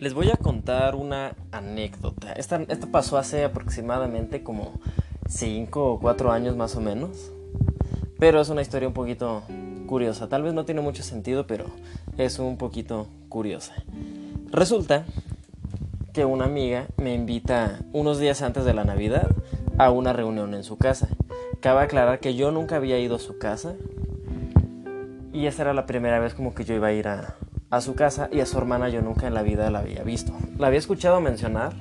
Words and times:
Les 0.00 0.14
voy 0.14 0.30
a 0.30 0.36
contar 0.38 0.94
una 0.94 1.34
anécdota. 1.52 2.32
Esta, 2.32 2.62
esto 2.68 2.86
pasó 2.90 3.18
hace 3.18 3.44
aproximadamente 3.44 4.42
como 4.42 4.80
5 5.28 5.92
o 5.92 6.00
4 6.00 6.32
años 6.32 6.56
más 6.56 6.74
o 6.74 6.80
menos. 6.80 7.30
Pero 8.18 8.40
es 8.40 8.48
una 8.48 8.62
historia 8.62 8.88
un 8.88 8.94
poquito 8.94 9.42
curiosa. 9.86 10.26
Tal 10.26 10.42
vez 10.42 10.54
no 10.54 10.64
tiene 10.64 10.80
mucho 10.80 11.02
sentido, 11.02 11.46
pero 11.46 11.66
es 12.16 12.38
un 12.38 12.56
poquito 12.56 13.08
curiosa. 13.28 13.74
Resulta 14.50 15.04
que 16.14 16.24
una 16.24 16.46
amiga 16.46 16.86
me 16.96 17.12
invita 17.12 17.80
unos 17.92 18.18
días 18.18 18.40
antes 18.40 18.64
de 18.64 18.72
la 18.72 18.84
Navidad 18.84 19.28
a 19.76 19.90
una 19.90 20.14
reunión 20.14 20.54
en 20.54 20.64
su 20.64 20.78
casa. 20.78 21.08
Cabe 21.60 21.82
aclarar 21.82 22.20
que 22.20 22.34
yo 22.34 22.50
nunca 22.52 22.76
había 22.76 22.98
ido 22.98 23.16
a 23.16 23.18
su 23.18 23.36
casa 23.36 23.74
y 25.34 25.44
esa 25.44 25.60
era 25.60 25.74
la 25.74 25.84
primera 25.84 26.20
vez 26.20 26.32
como 26.32 26.54
que 26.54 26.64
yo 26.64 26.74
iba 26.74 26.86
a 26.86 26.92
ir 26.92 27.06
a, 27.06 27.36
a 27.70 27.80
su 27.80 27.94
casa 27.94 28.28
y 28.32 28.40
a 28.40 28.46
su 28.46 28.58
hermana 28.58 28.88
yo 28.88 29.00
nunca 29.00 29.26
en 29.28 29.34
la 29.34 29.42
vida 29.42 29.70
la 29.70 29.78
había 29.78 30.02
visto. 30.02 30.32
La 30.58 30.66
había 30.66 30.78
escuchado 30.78 31.20
mencionar, 31.20 31.72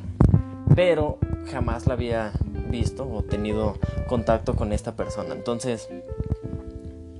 pero 0.75 1.17
jamás 1.51 1.87
la 1.87 1.93
había 1.93 2.31
visto 2.69 3.09
o 3.11 3.23
tenido 3.23 3.77
contacto 4.07 4.55
con 4.55 4.71
esta 4.71 4.95
persona. 4.95 5.33
Entonces 5.33 5.89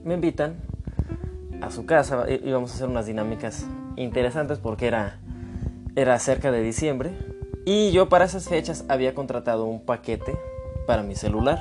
me 0.03 0.13
invitan 0.13 0.57
a 1.61 1.71
su 1.71 1.85
casa, 1.85 2.25
íbamos 2.29 2.71
a 2.71 2.75
hacer 2.75 2.87
unas 2.87 3.07
dinámicas 3.07 3.65
interesantes 3.95 4.59
porque 4.59 4.87
era, 4.87 5.19
era 5.95 6.17
cerca 6.19 6.51
de 6.51 6.61
diciembre 6.61 7.11
y 7.65 7.91
yo 7.91 8.07
para 8.07 8.25
esas 8.25 8.47
fechas 8.47 8.85
había 8.87 9.13
contratado 9.13 9.65
un 9.65 9.81
paquete 9.81 10.37
para 10.85 11.03
mi 11.03 11.15
celular. 11.15 11.59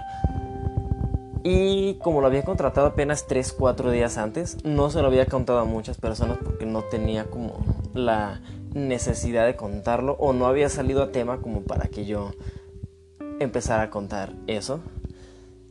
Y 1.51 1.95
como 1.95 2.21
lo 2.21 2.27
había 2.27 2.43
contratado 2.43 2.89
apenas 2.89 3.27
3, 3.27 3.55
4 3.55 3.91
días 3.91 4.19
antes, 4.19 4.63
no 4.67 4.91
se 4.91 5.01
lo 5.01 5.07
había 5.07 5.25
contado 5.25 5.61
a 5.61 5.65
muchas 5.65 5.97
personas 5.97 6.37
porque 6.45 6.67
no 6.67 6.83
tenía 6.83 7.25
como 7.25 7.65
la 7.95 8.43
necesidad 8.75 9.47
de 9.47 9.57
contarlo 9.57 10.13
o 10.21 10.35
no 10.35 10.47
había 10.47 10.69
salido 10.69 11.03
a 11.03 11.11
tema 11.11 11.39
como 11.39 11.63
para 11.63 11.89
que 11.89 12.05
yo 12.05 12.33
empezara 13.41 13.85
a 13.85 13.89
contar 13.89 14.35
eso. 14.47 14.81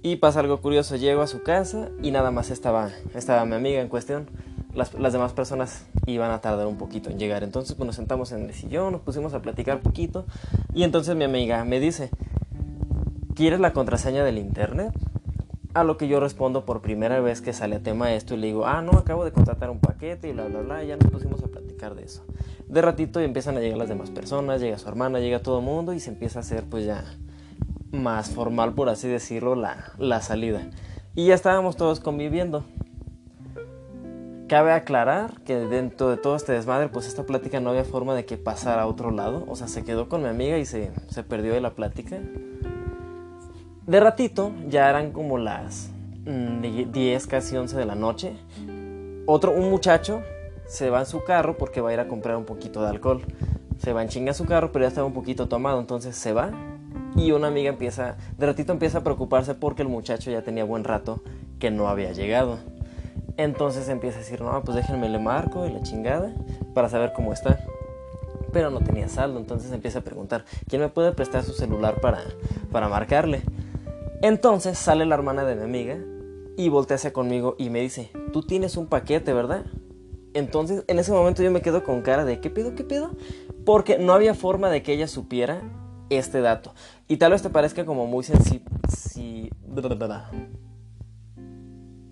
Y 0.02 0.16
pasa 0.16 0.40
algo 0.40 0.62
curioso, 0.62 0.96
llego 0.96 1.22
a 1.22 1.28
su 1.28 1.44
casa 1.44 1.90
y 2.02 2.10
nada 2.10 2.32
más 2.32 2.50
estaba, 2.50 2.90
estaba 3.14 3.46
mi 3.46 3.54
amiga 3.54 3.80
en 3.80 3.88
cuestión. 3.88 4.32
Las, 4.74 4.96
las, 4.96 5.14
demás 5.14 5.34
personas 5.34 5.86
iban 6.08 6.32
a 6.32 6.42
tardar 6.42 6.66
un 6.66 6.80
poquito 6.80 7.12
en 7.12 7.20
llegar. 7.20 7.44
Entonces 7.44 7.76
pues, 7.76 7.86
nos 7.86 7.96
sentamos 7.96 8.32
en 8.32 8.46
el 8.46 8.54
sillón, 8.56 8.94
nos 8.94 9.02
pusimos 9.02 9.36
a 9.36 9.44
platicar 9.44 9.82
poquito 9.82 10.26
y 10.74 10.82
entonces 10.82 11.16
mi 11.16 11.26
amiga 11.26 11.64
me 11.66 11.80
dice, 11.80 12.10
¿quieres 13.36 13.60
la 13.60 13.74
contraseña 13.74 14.24
del 14.24 14.40
internet? 14.40 14.92
A 15.78 15.84
lo 15.84 15.96
que 15.96 16.08
yo 16.08 16.20
respondo 16.20 16.66
por 16.66 16.82
primera 16.82 17.20
vez 17.20 17.40
que 17.40 17.54
sale 17.54 17.76
a 17.76 17.84
tema 17.84 18.12
esto 18.12 18.34
y 18.34 18.38
le 18.38 18.48
digo, 18.48 18.66
ah, 18.66 18.82
no, 18.82 18.94
acabo 18.94 19.24
de 19.24 19.32
contratar 19.32 19.70
un 19.70 19.80
paquete 19.80 20.28
y 20.28 20.32
bla, 20.32 20.46
bla, 20.48 20.62
bla, 20.62 20.84
y 20.84 20.88
ya 20.88 20.98
nos 20.98 21.12
pusimos 21.12 21.44
a 21.44 21.48
platicar 21.50 21.94
de 21.94 22.02
eso. 22.02 22.26
De 22.68 22.82
ratito 22.82 23.20
empiezan 23.20 23.58
a 23.58 23.60
llegar 23.60 23.78
las 23.78 23.88
demás 23.88 24.10
personas, 24.10 24.60
llega 24.60 24.80
su 24.80 24.90
hermana, 24.90 25.20
llega 25.20 25.38
todo 25.38 25.60
el 25.60 25.66
mundo 25.66 25.94
y 25.94 26.00
se 26.00 26.10
empieza 26.10 26.40
a 26.40 26.42
hacer 26.42 26.64
pues 26.64 26.84
ya 26.84 27.04
más 27.92 28.32
formal, 28.32 28.74
por 28.74 28.90
así 28.90 29.08
decirlo, 29.08 29.54
la, 29.54 29.92
la 30.00 30.20
salida. 30.24 30.68
Y 31.14 31.28
ya 31.28 31.36
estábamos 31.36 31.78
todos 31.78 32.00
conviviendo. 32.00 32.66
Cabe 34.48 34.72
aclarar 34.72 35.42
que 35.42 35.58
dentro 35.58 36.10
de 36.10 36.18
todo 36.18 36.38
este 36.38 36.54
desmadre, 36.54 36.90
pues 36.90 37.06
esta 37.06 37.28
plática 37.28 37.60
no 37.60 37.70
había 37.70 37.84
forma 37.84 38.16
de 38.16 38.26
que 38.26 38.38
pasara 38.38 38.82
a 38.82 38.88
otro 38.88 39.12
lado. 39.12 39.46
O 39.48 39.56
sea, 39.56 39.68
se 39.68 39.84
quedó 39.84 40.10
con 40.10 40.24
mi 40.24 40.28
amiga 40.28 40.58
y 40.58 40.66
se, 40.66 40.92
se 41.08 41.22
perdió 41.22 41.54
de 41.54 41.62
la 41.62 41.76
plática. 41.76 42.18
De 43.88 44.02
ratito, 44.02 44.52
ya 44.68 44.90
eran 44.90 45.14
como 45.14 45.38
las 45.38 45.90
10, 46.26 47.26
casi 47.28 47.56
11 47.56 47.78
de 47.78 47.86
la 47.86 47.96
noche. 47.96 48.34
Otro, 49.26 49.54
un 49.54 49.70
muchacho, 49.70 50.24
se 50.66 50.90
va 50.90 51.00
en 51.00 51.06
su 51.06 51.24
carro 51.24 51.58
porque 51.58 51.80
va 51.80 51.92
a 51.92 51.94
ir 51.94 52.02
a 52.02 52.10
comprar 52.10 52.36
un 52.36 52.44
poquito 52.44 52.82
de 52.82 52.90
alcohol. 52.90 53.22
Se 53.78 53.94
va 53.94 54.02
en 54.02 54.10
chinga 54.10 54.34
su 54.34 54.44
carro, 54.44 54.74
pero 54.74 54.84
ya 54.84 54.90
estaba 54.90 55.08
un 55.08 55.14
poquito 55.14 55.48
tomado, 55.48 55.80
entonces 55.80 56.18
se 56.18 56.34
va. 56.34 56.52
Y 57.16 57.32
una 57.32 57.48
amiga 57.48 57.70
empieza, 57.70 58.18
de 58.38 58.46
ratito 58.46 58.74
empieza 58.74 58.98
a 58.98 59.04
preocuparse 59.06 59.54
porque 59.56 59.84
el 59.84 59.88
muchacho 59.88 60.32
ya 60.32 60.42
tenía 60.42 60.66
buen 60.66 60.84
rato 60.84 61.24
que 61.58 61.72
no 61.72 61.88
había 61.88 62.12
llegado. 62.12 62.58
Entonces 63.38 63.88
empieza 63.88 64.18
a 64.18 64.20
decir, 64.20 64.42
no, 64.42 64.62
pues 64.66 64.76
déjenme 64.76 65.08
le 65.08 65.20
marco 65.20 65.66
y 65.66 65.72
la 65.72 65.82
chingada 65.82 66.34
para 66.74 66.90
saber 66.90 67.14
cómo 67.16 67.32
está. 67.32 67.62
Pero 68.52 68.70
no 68.70 68.82
tenía 68.82 69.08
saldo, 69.08 69.40
entonces 69.40 69.72
empieza 69.72 70.00
a 70.00 70.02
preguntar, 70.02 70.44
¿quién 70.68 70.82
me 70.82 70.90
puede 70.90 71.14
prestar 71.14 71.44
su 71.44 71.54
celular 71.54 72.02
para, 72.02 72.20
para 72.70 72.90
marcarle? 72.90 73.44
Entonces 74.22 74.80
sale 74.80 75.06
la 75.06 75.14
hermana 75.14 75.44
de 75.44 75.56
mi 75.56 75.64
amiga 75.64 75.98
y 76.58 76.70
voltea 76.70 76.96
hacia 76.96 77.14
conmigo 77.14 77.56
y 77.60 77.70
me 77.70 77.82
dice, 77.82 78.10
tú 78.34 78.42
tienes 78.42 78.76
un 78.76 78.88
paquete, 78.88 79.32
¿verdad? 79.32 79.66
Entonces 80.34 80.84
en 80.88 80.98
ese 80.98 81.12
momento 81.12 81.44
yo 81.44 81.52
me 81.52 81.62
quedo 81.62 81.84
con 81.84 82.02
cara 82.02 82.26
de, 82.26 82.40
¿qué 82.40 82.50
pedo, 82.50 82.74
qué 82.74 82.84
pedo? 82.84 83.12
Porque 83.64 84.00
no 84.00 84.14
había 84.14 84.34
forma 84.34 84.72
de 84.72 84.82
que 84.82 84.94
ella 84.94 85.08
supiera 85.08 85.62
este 86.10 86.42
dato. 86.42 86.74
Y 87.08 87.18
tal 87.18 87.32
vez 87.32 87.44
te 87.44 87.52
parezca 87.52 87.86
como 87.86 88.08
muy 88.08 88.24
sencillo. 88.24 88.66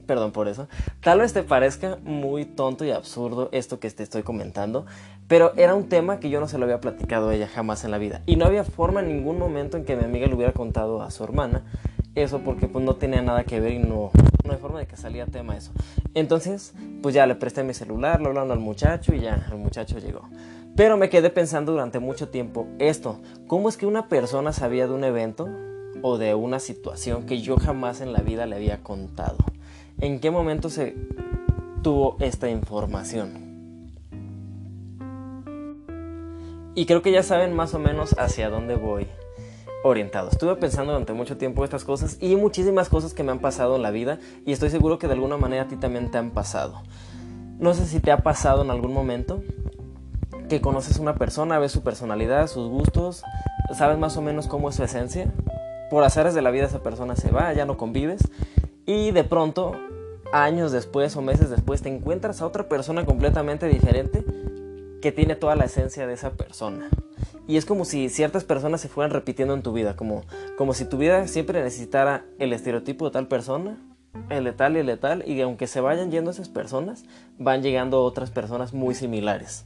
Perdón 0.05 0.31
por 0.31 0.47
eso. 0.47 0.67
Tal 1.01 1.21
vez 1.21 1.33
te 1.33 1.41
parezca 1.41 1.97
muy 2.03 2.45
tonto 2.45 2.85
y 2.85 2.91
absurdo 2.91 3.49
esto 3.51 3.79
que 3.79 3.89
te 3.89 4.03
estoy 4.03 4.21
comentando, 4.21 4.85
pero 5.27 5.55
era 5.55 5.73
un 5.73 5.89
tema 5.89 6.19
que 6.19 6.29
yo 6.29 6.39
no 6.39 6.47
se 6.47 6.59
lo 6.59 6.65
había 6.65 6.79
platicado 6.79 7.29
a 7.29 7.35
ella 7.35 7.47
jamás 7.47 7.83
en 7.83 7.89
la 7.89 7.97
vida. 7.97 8.21
Y 8.27 8.35
no 8.35 8.45
había 8.45 8.63
forma 8.63 8.99
en 8.99 9.07
ningún 9.07 9.39
momento 9.39 9.77
en 9.77 9.85
que 9.85 9.95
mi 9.95 10.03
amiga 10.03 10.27
le 10.27 10.35
hubiera 10.35 10.53
contado 10.53 11.01
a 11.01 11.09
su 11.09 11.23
hermana 11.23 11.63
eso 12.15 12.39
porque 12.39 12.67
pues 12.67 12.83
no 12.83 12.95
tenía 12.95 13.21
nada 13.21 13.43
que 13.43 13.59
ver 13.59 13.73
y 13.73 13.79
no, 13.79 14.11
no 14.43 14.51
hay 14.51 14.57
forma 14.57 14.79
de 14.79 14.87
que 14.87 14.95
salía 14.95 15.25
tema 15.25 15.55
eso. 15.55 15.71
Entonces, 16.13 16.73
pues 17.01 17.13
ya 17.13 17.27
le 17.27 17.35
presté 17.35 17.63
mi 17.63 17.73
celular, 17.73 18.21
lo 18.21 18.29
hablaron 18.29 18.51
al 18.51 18.59
muchacho 18.59 19.13
y 19.13 19.19
ya 19.19 19.45
el 19.51 19.57
muchacho 19.57 19.99
llegó. 19.99 20.21
Pero 20.75 20.97
me 20.97 21.09
quedé 21.09 21.29
pensando 21.29 21.73
durante 21.73 21.99
mucho 21.99 22.29
tiempo 22.29 22.67
esto, 22.79 23.21
¿cómo 23.47 23.69
es 23.69 23.77
que 23.77 23.85
una 23.85 24.07
persona 24.07 24.53
sabía 24.53 24.87
de 24.87 24.93
un 24.93 25.03
evento 25.03 25.47
o 26.01 26.17
de 26.17 26.35
una 26.35 26.59
situación 26.59 27.25
que 27.25 27.41
yo 27.41 27.57
jamás 27.57 28.01
en 28.01 28.13
la 28.13 28.19
vida 28.19 28.45
le 28.45 28.55
había 28.55 28.81
contado? 28.81 29.37
¿En 29.99 30.19
qué 30.19 30.31
momento 30.31 30.69
se 30.69 30.95
tuvo 31.81 32.17
esta 32.19 32.49
información? 32.49 33.45
Y 36.75 36.85
creo 36.85 37.01
que 37.01 37.13
ya 37.13 37.23
saben 37.23 37.53
más 37.53 37.73
o 37.73 37.79
menos 37.79 38.15
hacia 38.19 38.49
dónde 38.49 38.75
voy 38.75 39.07
orientado. 39.85 40.29
Estuve 40.29 40.55
pensando 40.55 40.93
durante 40.93 41.13
mucho 41.13 41.37
tiempo 41.37 41.63
estas 41.63 41.83
cosas 41.83 42.17
y 42.19 42.35
muchísimas 42.35 42.89
cosas 42.89 43.13
que 43.13 43.21
me 43.23 43.31
han 43.31 43.37
pasado 43.37 43.75
en 43.75 43.83
la 43.83 43.91
vida 43.91 44.17
y 44.43 44.51
estoy 44.51 44.71
seguro 44.71 44.97
que 44.97 45.05
de 45.05 45.13
alguna 45.13 45.37
manera 45.37 45.63
a 45.63 45.67
ti 45.67 45.75
también 45.75 46.09
te 46.09 46.17
han 46.17 46.31
pasado. 46.31 46.81
No 47.59 47.73
sé 47.75 47.85
si 47.85 47.99
te 47.99 48.11
ha 48.11 48.17
pasado 48.17 48.63
en 48.63 48.71
algún 48.71 48.93
momento 48.93 49.43
que 50.49 50.59
conoces 50.59 50.97
una 50.97 51.15
persona, 51.15 51.59
ves 51.59 51.71
su 51.71 51.83
personalidad, 51.83 52.47
sus 52.47 52.67
gustos, 52.67 53.23
sabes 53.73 53.99
más 53.99 54.17
o 54.17 54.23
menos 54.23 54.47
cómo 54.47 54.69
es 54.69 54.75
su 54.75 54.83
esencia. 54.83 55.31
Por 55.91 56.03
azares 56.03 56.33
de 56.33 56.41
la 56.41 56.49
vida 56.49 56.65
esa 56.65 56.81
persona 56.81 57.15
se 57.15 57.29
va, 57.29 57.53
ya 57.53 57.65
no 57.65 57.77
convives 57.77 58.21
y 58.87 59.11
de 59.11 59.23
pronto, 59.23 59.73
años 60.33 60.71
después 60.71 61.15
o 61.15 61.21
meses 61.21 61.51
después, 61.51 61.83
te 61.83 61.89
encuentras 61.89 62.41
a 62.41 62.47
otra 62.47 62.67
persona 62.67 63.05
completamente 63.05 63.67
diferente 63.67 64.25
que 64.99 65.11
tiene 65.11 65.35
toda 65.35 65.55
la 65.55 65.65
esencia 65.65 66.07
de 66.07 66.15
esa 66.15 66.31
persona. 66.31 66.89
Y 67.47 67.57
es 67.57 67.65
como 67.65 67.85
si 67.85 68.09
ciertas 68.09 68.43
personas 68.43 68.81
se 68.81 68.87
fueran 68.87 69.11
repitiendo 69.11 69.53
en 69.53 69.61
tu 69.61 69.71
vida, 69.71 69.95
como, 69.95 70.23
como 70.57 70.73
si 70.73 70.85
tu 70.85 70.97
vida 70.97 71.27
siempre 71.27 71.63
necesitara 71.63 72.25
el 72.39 72.53
estereotipo 72.53 73.05
de 73.05 73.11
tal 73.11 73.27
persona, 73.27 73.77
el 74.29 74.45
de 74.45 74.53
tal 74.53 74.75
y 74.75 74.79
el 74.79 74.87
de 74.87 74.97
tal, 74.97 75.27
y 75.27 75.39
aunque 75.41 75.67
se 75.67 75.81
vayan 75.81 76.11
yendo 76.11 76.31
esas 76.31 76.49
personas, 76.49 77.03
van 77.37 77.61
llegando 77.61 78.03
otras 78.03 78.31
personas 78.31 78.73
muy 78.73 78.95
similares. 78.95 79.65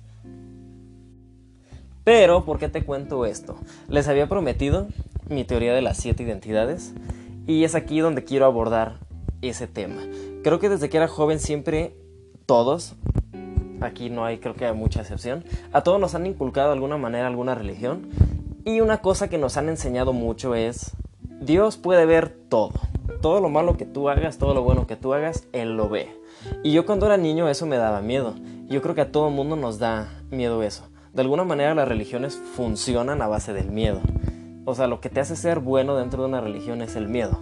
Pero, 2.04 2.44
¿por 2.44 2.60
qué 2.60 2.68
te 2.70 2.84
cuento 2.84 3.26
esto? 3.26 3.56
Les 3.88 4.08
había 4.08 4.28
prometido 4.28 4.88
mi 5.30 5.44
teoría 5.44 5.74
de 5.74 5.82
las 5.82 5.98
siete 5.98 6.24
identidades, 6.24 6.94
y 7.48 7.64
es 7.64 7.76
aquí 7.76 8.00
donde 8.00 8.24
quiero 8.24 8.46
abordar 8.46 9.00
ese 9.42 9.68
tema. 9.68 10.02
Creo 10.44 10.60
que 10.60 10.70
desde 10.70 10.90
que 10.90 10.98
era 10.98 11.08
joven 11.08 11.40
siempre 11.40 11.96
todos 12.46 12.96
aquí 13.82 14.10
no 14.10 14.26
hay 14.26 14.40
creo 14.40 14.56
que 14.56 14.66
hay 14.66 14.74
mucha 14.74 15.02
excepción, 15.02 15.44
a 15.74 15.82
todos 15.82 16.00
nos 16.00 16.16
han 16.16 16.26
inculcado 16.26 16.70
de 16.70 16.74
alguna 16.76 16.98
manera 16.98 17.28
alguna 17.28 17.56
religión 17.56 18.10
y 18.66 18.82
una 18.82 19.02
cosa 19.02 19.30
que 19.30 19.38
nos 19.38 19.58
han 19.58 19.70
enseñado 19.70 20.14
mucho 20.14 20.56
es 20.56 20.92
Dios 21.42 21.78
puede 21.78 22.06
ver 22.06 22.30
todo. 22.50 22.74
Todo 23.22 23.40
lo 23.40 23.50
malo 23.50 23.78
que 23.78 23.86
tú 23.86 24.10
hagas, 24.10 24.38
todo 24.38 24.54
lo 24.54 24.62
bueno 24.62 24.88
que 24.88 24.96
tú 24.96 25.14
hagas, 25.14 25.48
Él 25.54 25.78
lo 25.78 25.90
ve. 25.90 26.10
Y 26.64 26.72
yo 26.72 26.86
cuando 26.86 27.06
era 27.06 27.18
niño 27.18 27.50
eso 27.50 27.66
me 27.66 27.78
daba 27.78 28.02
miedo. 28.02 28.36
Yo 28.68 28.82
creo 28.82 28.94
que 28.96 29.02
a 29.02 29.12
todo 29.12 29.30
mundo 29.30 29.56
nos 29.56 29.80
da 29.80 30.22
miedo 30.30 30.62
eso. 30.64 30.88
De 31.14 31.22
alguna 31.22 31.44
manera 31.44 31.74
las 31.74 31.88
religiones 31.88 32.40
funcionan 32.56 33.22
a 33.22 33.28
base 33.28 33.54
del 33.54 33.72
miedo. 33.72 34.02
O 34.66 34.76
sea, 34.76 34.88
lo 34.88 35.02
que 35.02 35.10
te 35.10 35.20
hace 35.20 35.36
ser 35.36 35.60
bueno 35.60 35.96
dentro 35.96 36.22
de 36.22 36.30
una 36.30 36.42
religión 36.42 36.82
es 36.82 36.96
el 36.96 37.08
miedo. 37.08 37.40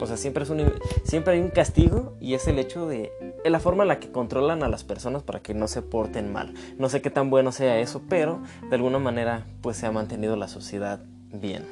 O 0.00 0.06
sea, 0.06 0.16
siempre, 0.16 0.42
es 0.42 0.50
un, 0.50 0.72
siempre 1.04 1.34
hay 1.34 1.40
un 1.40 1.50
castigo 1.50 2.14
y 2.20 2.34
es 2.34 2.48
el 2.48 2.58
hecho 2.58 2.86
de 2.86 3.12
la 3.50 3.60
forma 3.60 3.84
en 3.84 3.88
la 3.88 4.00
que 4.00 4.10
controlan 4.10 4.62
a 4.62 4.68
las 4.68 4.84
personas 4.84 5.22
para 5.22 5.40
que 5.40 5.54
no 5.54 5.68
se 5.68 5.82
porten 5.82 6.32
mal. 6.32 6.54
No 6.78 6.88
sé 6.88 7.02
qué 7.02 7.10
tan 7.10 7.30
bueno 7.30 7.52
sea 7.52 7.78
eso, 7.78 8.02
pero 8.08 8.40
de 8.68 8.76
alguna 8.76 8.98
manera 8.98 9.46
pues 9.60 9.76
se 9.76 9.86
ha 9.86 9.92
mantenido 9.92 10.36
la 10.36 10.48
sociedad 10.48 11.00
bien. 11.32 11.64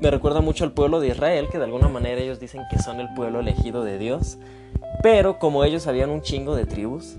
Me 0.00 0.10
recuerda 0.10 0.40
mucho 0.40 0.64
al 0.64 0.72
pueblo 0.72 1.00
de 1.00 1.08
Israel, 1.08 1.48
que 1.50 1.58
de 1.58 1.64
alguna 1.64 1.88
manera 1.88 2.20
ellos 2.20 2.38
dicen 2.38 2.62
que 2.70 2.78
son 2.78 3.00
el 3.00 3.12
pueblo 3.14 3.40
elegido 3.40 3.84
de 3.84 3.98
Dios, 3.98 4.38
pero 5.02 5.38
como 5.38 5.64
ellos 5.64 5.86
habían 5.86 6.10
un 6.10 6.20
chingo 6.22 6.54
de 6.54 6.66
tribus, 6.66 7.16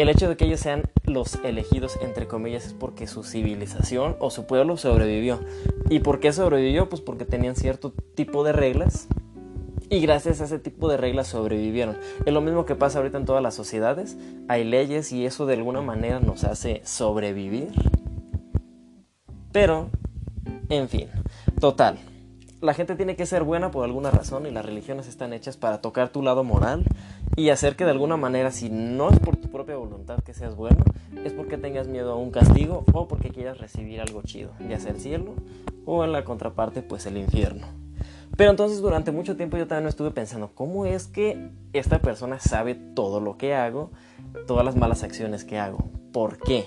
El 0.00 0.08
hecho 0.08 0.30
de 0.30 0.36
que 0.38 0.46
ellos 0.46 0.60
sean 0.60 0.84
los 1.04 1.34
elegidos, 1.44 1.98
entre 2.00 2.26
comillas, 2.26 2.64
es 2.64 2.72
porque 2.72 3.06
su 3.06 3.22
civilización 3.22 4.16
o 4.18 4.30
su 4.30 4.46
pueblo 4.46 4.78
sobrevivió. 4.78 5.40
¿Y 5.90 5.98
por 5.98 6.20
qué 6.20 6.32
sobrevivió? 6.32 6.88
Pues 6.88 7.02
porque 7.02 7.26
tenían 7.26 7.54
cierto 7.54 7.92
tipo 8.14 8.42
de 8.42 8.52
reglas 8.52 9.08
y 9.90 10.00
gracias 10.00 10.40
a 10.40 10.44
ese 10.44 10.60
tipo 10.60 10.88
de 10.88 10.96
reglas 10.96 11.26
sobrevivieron. 11.26 11.98
Es 12.24 12.32
lo 12.32 12.40
mismo 12.40 12.64
que 12.64 12.76
pasa 12.76 12.98
ahorita 12.98 13.18
en 13.18 13.24
todas 13.24 13.42
las 13.42 13.54
sociedades. 13.54 14.16
Hay 14.48 14.62
leyes 14.62 15.10
y 15.10 15.26
eso 15.26 15.46
de 15.46 15.54
alguna 15.54 15.82
manera 15.82 16.20
nos 16.20 16.44
hace 16.44 16.80
sobrevivir. 16.84 17.72
Pero, 19.50 19.90
en 20.68 20.88
fin, 20.88 21.08
total. 21.58 21.98
La 22.60 22.72
gente 22.72 22.94
tiene 22.94 23.16
que 23.16 23.26
ser 23.26 23.42
buena 23.42 23.72
por 23.72 23.84
alguna 23.84 24.12
razón 24.12 24.46
y 24.46 24.50
las 24.50 24.64
religiones 24.64 25.08
están 25.08 25.32
hechas 25.32 25.56
para 25.56 25.80
tocar 25.80 26.10
tu 26.10 26.22
lado 26.22 26.44
moral 26.44 26.84
y 27.34 27.48
hacer 27.48 27.74
que 27.74 27.84
de 27.84 27.90
alguna 27.90 28.16
manera, 28.16 28.52
si 28.52 28.70
no 28.70 29.10
es 29.10 29.18
por 29.18 29.38
tu 29.38 29.50
propia 29.50 29.76
voluntad 29.76 30.22
que 30.22 30.34
seas 30.34 30.54
bueno, 30.54 30.84
es 31.24 31.32
porque 31.32 31.56
tengas 31.56 31.88
miedo 31.88 32.12
a 32.12 32.16
un 32.16 32.30
castigo 32.30 32.84
o 32.92 33.08
porque 33.08 33.30
quieras 33.30 33.58
recibir 33.58 34.00
algo 34.00 34.22
chido, 34.22 34.52
ya 34.68 34.78
sea 34.78 34.92
el 34.92 35.00
cielo 35.00 35.34
o 35.86 36.04
en 36.04 36.12
la 36.12 36.24
contraparte, 36.24 36.82
pues 36.82 37.06
el 37.06 37.16
infierno. 37.16 37.79
Pero 38.36 38.50
entonces 38.50 38.80
durante 38.80 39.12
mucho 39.12 39.36
tiempo 39.36 39.56
yo 39.56 39.66
también 39.66 39.88
estuve 39.88 40.10
pensando, 40.10 40.50
¿cómo 40.54 40.86
es 40.86 41.06
que 41.06 41.50
esta 41.72 41.98
persona 41.98 42.40
sabe 42.40 42.74
todo 42.74 43.20
lo 43.20 43.36
que 43.36 43.54
hago, 43.54 43.90
todas 44.46 44.64
las 44.64 44.76
malas 44.76 45.02
acciones 45.02 45.44
que 45.44 45.58
hago? 45.58 45.90
¿Por 46.12 46.38
qué? 46.38 46.66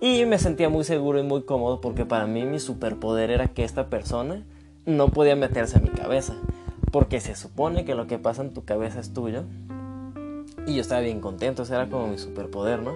Y 0.00 0.26
me 0.26 0.38
sentía 0.38 0.68
muy 0.68 0.84
seguro 0.84 1.18
y 1.18 1.22
muy 1.22 1.44
cómodo 1.44 1.80
porque 1.80 2.04
para 2.04 2.26
mí 2.26 2.44
mi 2.44 2.58
superpoder 2.58 3.30
era 3.30 3.48
que 3.48 3.64
esta 3.64 3.88
persona 3.88 4.44
no 4.84 5.08
podía 5.08 5.36
meterse 5.36 5.78
en 5.78 5.84
mi 5.84 5.90
cabeza. 5.90 6.34
Porque 6.92 7.20
se 7.20 7.34
supone 7.34 7.84
que 7.84 7.94
lo 7.94 8.06
que 8.06 8.18
pasa 8.18 8.42
en 8.42 8.52
tu 8.52 8.64
cabeza 8.64 9.00
es 9.00 9.12
tuyo. 9.12 9.44
Y 10.66 10.74
yo 10.74 10.82
estaba 10.82 11.00
bien 11.00 11.20
contento, 11.20 11.62
ese 11.62 11.74
era 11.74 11.88
como 11.88 12.08
mi 12.08 12.18
superpoder, 12.18 12.82
¿no? 12.82 12.92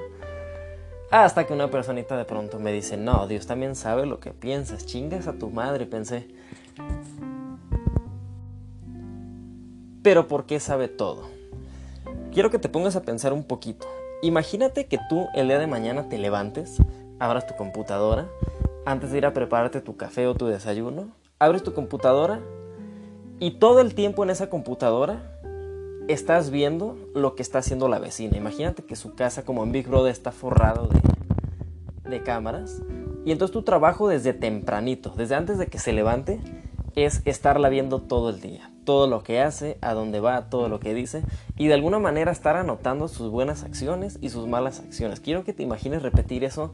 Hasta 1.11 1.47
que 1.47 1.55
una 1.55 1.71
personita 1.71 2.17
de 2.17 2.27
pronto 2.27 2.59
me 2.59 2.73
dice, 2.73 2.97
no, 2.99 3.27
Dios 3.27 3.47
también 3.47 3.75
sabe 3.75 4.05
lo 4.05 4.21
que 4.21 4.33
piensas, 4.33 4.85
chingas 4.85 5.27
a 5.27 5.33
tu 5.33 5.51
madre, 5.51 5.87
pensé. 5.87 6.29
Pero 10.09 10.27
¿por 10.27 10.47
qué 10.47 10.59
sabe 10.59 10.89
todo? 10.89 11.25
Quiero 12.33 12.49
que 12.49 12.59
te 12.59 12.71
pongas 12.71 12.97
a 12.97 13.03
pensar 13.03 13.35
un 13.35 13.45
poquito. 13.45 13.87
Imagínate 14.23 14.87
que 14.87 14.99
tú 15.11 15.27
el 15.35 15.49
día 15.49 15.59
de 15.59 15.67
mañana 15.67 16.09
te 16.09 16.17
levantes, 16.17 16.79
abras 17.19 17.47
tu 17.47 17.55
computadora, 17.57 18.27
antes 18.87 19.11
de 19.11 19.19
ir 19.19 19.27
a 19.27 19.35
prepararte 19.35 19.83
tu 19.83 19.99
café 19.99 20.27
o 20.27 20.35
tu 20.35 20.47
desayuno, 20.47 21.09
abres 21.39 21.63
tu 21.63 21.75
computadora 21.75 22.41
y 23.39 23.59
todo 23.59 23.83
el 23.83 23.95
tiempo 23.95 24.25
en 24.25 24.31
esa 24.31 24.49
computadora 24.49 25.21
estás 26.09 26.49
viendo 26.49 26.97
lo 27.15 27.35
que 27.35 27.43
está 27.43 27.59
haciendo 27.59 27.87
la 27.89 27.99
vecina. 27.99 28.39
Imagínate 28.39 28.85
que 28.85 28.97
su 28.97 29.15
casa 29.15 29.45
como 29.45 29.63
en 29.63 29.73
Big 29.73 29.89
Brother 29.89 30.11
está 30.11 30.33
forrado 30.33 30.89
de, 30.89 32.09
de 32.09 32.23
cámaras. 32.23 32.81
Y 33.27 33.33
entonces 33.33 33.53
tu 33.53 33.61
trabajo 33.61 34.09
desde 34.09 34.33
tempranito, 34.33 35.13
desde 35.19 35.35
antes 35.35 35.59
de 35.59 35.67
que 35.67 35.79
se 35.79 35.93
levante, 35.93 36.41
es 36.95 37.21
estarla 37.27 37.69
viendo 37.69 38.01
todo 38.01 38.31
el 38.31 38.41
día, 38.41 38.71
todo 38.89 39.07
lo 39.07 39.23
que 39.23 39.43
hace, 39.43 39.77
a 39.83 39.93
dónde 39.93 40.19
va, 40.19 40.49
todo 40.49 40.71
lo 40.71 40.81
que 40.81 40.95
dice 40.95 41.23
y 41.59 41.67
de 41.67 41.75
alguna 41.75 41.99
manera 41.99 42.33
estar 42.33 42.57
anotando 42.57 43.07
sus 43.09 43.31
buenas 43.31 43.63
acciones 43.63 44.19
y 44.23 44.31
sus 44.31 44.49
malas 44.49 44.81
acciones. 44.81 45.21
Quiero 45.21 45.45
que 45.45 45.53
te 45.53 45.63
imagines 45.63 46.01
repetir 46.01 46.43
eso 46.43 46.73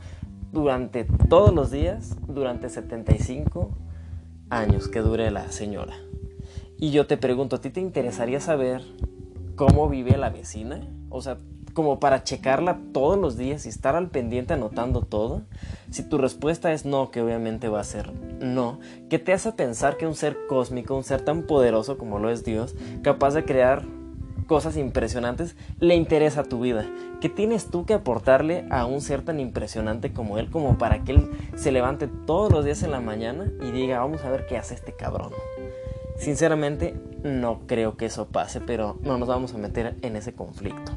durante 0.52 1.02
todos 1.28 1.52
los 1.52 1.72
días, 1.72 2.14
durante 2.28 2.70
75 2.70 3.68
años 4.48 4.86
que 4.86 5.00
dure 5.00 5.32
la 5.32 5.50
señora. 5.50 5.96
Y 6.78 6.92
yo 6.92 7.08
te 7.08 7.16
pregunto, 7.16 7.56
¿a 7.56 7.60
ti 7.60 7.70
te 7.70 7.80
interesaría 7.80 8.38
saber 8.38 8.82
cómo 9.56 9.88
vive 9.88 10.16
la 10.16 10.30
vecina? 10.30 10.86
O 11.10 11.20
sea, 11.20 11.38
como 11.74 12.00
para 12.00 12.22
checarla 12.22 12.78
todos 12.92 13.18
los 13.18 13.36
días 13.36 13.66
y 13.66 13.68
estar 13.68 13.96
al 13.96 14.08
pendiente 14.08 14.54
anotando 14.54 15.02
todo? 15.02 15.42
Si 15.90 16.02
tu 16.08 16.16
respuesta 16.16 16.72
es 16.72 16.86
no, 16.86 17.10
que 17.10 17.20
obviamente 17.20 17.68
va 17.68 17.80
a 17.80 17.84
ser 17.84 18.12
no, 18.40 18.78
¿qué 19.10 19.18
te 19.18 19.32
hace 19.32 19.52
pensar 19.52 19.96
que 19.96 20.06
un 20.06 20.14
ser 20.14 20.36
cósmico, 20.48 20.96
un 20.96 21.04
ser 21.04 21.22
tan 21.22 21.42
poderoso 21.42 21.98
como 21.98 22.18
lo 22.18 22.30
es 22.30 22.44
Dios, 22.44 22.74
capaz 23.02 23.34
de 23.34 23.44
crear 23.44 23.82
cosas 24.46 24.76
impresionantes, 24.76 25.56
le 25.80 25.94
interesa 25.94 26.44
tu 26.44 26.60
vida? 26.60 26.86
¿Qué 27.20 27.28
tienes 27.28 27.70
tú 27.70 27.86
que 27.86 27.94
aportarle 27.94 28.66
a 28.70 28.86
un 28.86 29.00
ser 29.00 29.22
tan 29.22 29.40
impresionante 29.40 30.12
como 30.12 30.38
él, 30.38 30.50
como 30.50 30.78
para 30.78 31.04
que 31.04 31.12
él 31.12 31.30
se 31.56 31.72
levante 31.72 32.08
todos 32.08 32.52
los 32.52 32.64
días 32.64 32.82
en 32.82 32.90
la 32.90 33.00
mañana 33.00 33.50
y 33.62 33.70
diga, 33.70 33.98
vamos 33.98 34.22
a 34.24 34.30
ver 34.30 34.46
qué 34.46 34.56
hace 34.58 34.74
este 34.74 34.92
cabrón? 34.92 35.32
Sinceramente, 36.18 36.94
no 37.22 37.62
creo 37.66 37.96
que 37.96 38.06
eso 38.06 38.26
pase, 38.26 38.60
pero 38.60 38.98
no 39.02 39.18
nos 39.18 39.28
vamos 39.28 39.54
a 39.54 39.58
meter 39.58 39.96
en 40.02 40.16
ese 40.16 40.34
conflicto. 40.34 40.92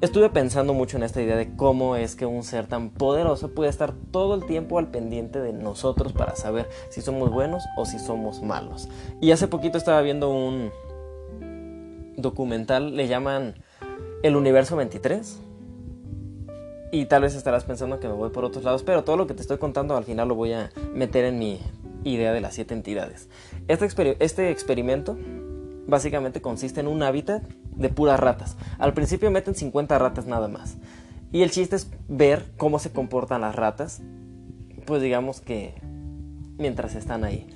Estuve 0.00 0.30
pensando 0.30 0.74
mucho 0.74 0.96
en 0.96 1.02
esta 1.02 1.20
idea 1.20 1.36
de 1.36 1.56
cómo 1.56 1.96
es 1.96 2.14
que 2.14 2.24
un 2.24 2.44
ser 2.44 2.68
tan 2.68 2.90
poderoso 2.90 3.52
puede 3.52 3.68
estar 3.68 3.92
todo 4.12 4.36
el 4.36 4.46
tiempo 4.46 4.78
al 4.78 4.92
pendiente 4.92 5.40
de 5.40 5.52
nosotros 5.52 6.12
para 6.12 6.36
saber 6.36 6.68
si 6.88 7.00
somos 7.00 7.32
buenos 7.32 7.64
o 7.76 7.84
si 7.84 7.98
somos 7.98 8.40
malos. 8.40 8.88
Y 9.20 9.32
hace 9.32 9.48
poquito 9.48 9.76
estaba 9.76 10.00
viendo 10.02 10.30
un 10.30 10.70
documental, 12.16 12.94
le 12.94 13.08
llaman 13.08 13.54
El 14.22 14.36
Universo 14.36 14.76
23. 14.76 15.40
Y 16.92 17.06
tal 17.06 17.22
vez 17.22 17.34
estarás 17.34 17.64
pensando 17.64 17.98
que 17.98 18.06
me 18.06 18.14
voy 18.14 18.30
por 18.30 18.44
otros 18.44 18.62
lados, 18.62 18.84
pero 18.84 19.02
todo 19.02 19.16
lo 19.16 19.26
que 19.26 19.34
te 19.34 19.42
estoy 19.42 19.58
contando 19.58 19.96
al 19.96 20.04
final 20.04 20.28
lo 20.28 20.36
voy 20.36 20.52
a 20.52 20.70
meter 20.94 21.24
en 21.24 21.40
mi 21.40 21.60
idea 22.04 22.32
de 22.32 22.40
las 22.40 22.54
siete 22.54 22.72
entidades. 22.72 23.28
Este, 23.66 24.16
este 24.20 24.50
experimento 24.52 25.18
básicamente 25.88 26.40
consiste 26.40 26.78
en 26.78 26.86
un 26.86 27.02
hábitat 27.02 27.42
de 27.78 27.88
puras 27.88 28.20
ratas. 28.20 28.56
Al 28.78 28.92
principio 28.92 29.30
meten 29.30 29.54
50 29.54 29.98
ratas 29.98 30.26
nada 30.26 30.48
más. 30.48 30.76
Y 31.32 31.42
el 31.42 31.50
chiste 31.50 31.76
es 31.76 31.90
ver 32.08 32.44
cómo 32.56 32.78
se 32.78 32.90
comportan 32.90 33.42
las 33.42 33.54
ratas, 33.54 34.00
pues 34.86 35.02
digamos 35.02 35.40
que 35.40 35.74
mientras 36.56 36.94
están 36.94 37.24
ahí. 37.24 37.46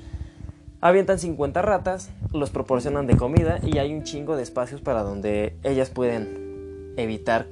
Avientan 0.80 1.18
50 1.18 1.62
ratas, 1.62 2.10
los 2.32 2.50
proporcionan 2.50 3.06
de 3.06 3.16
comida 3.16 3.60
y 3.62 3.78
hay 3.78 3.94
un 3.94 4.02
chingo 4.02 4.36
de 4.36 4.42
espacios 4.42 4.80
para 4.80 5.02
donde 5.02 5.56
ellas 5.62 5.90
pueden 5.90 6.94
evitar 6.96 7.46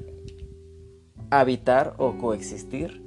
habitar 1.31 1.94
o 1.96 2.19
coexistir. 2.19 3.06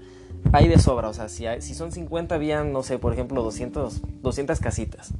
Hay 0.51 0.68
de 0.68 0.80
sobra, 0.80 1.10
o 1.10 1.13
sea, 1.13 1.30
si, 1.30 1.45
si 1.60 1.74
son 1.74 1.92
50 1.92 2.36
habían, 2.36 2.71
no 2.71 2.83
sé, 2.83 2.98
por 3.00 3.13
ejemplo, 3.13 3.44
200, 3.44 4.01
200 4.21 4.60
casitas. 4.60 5.13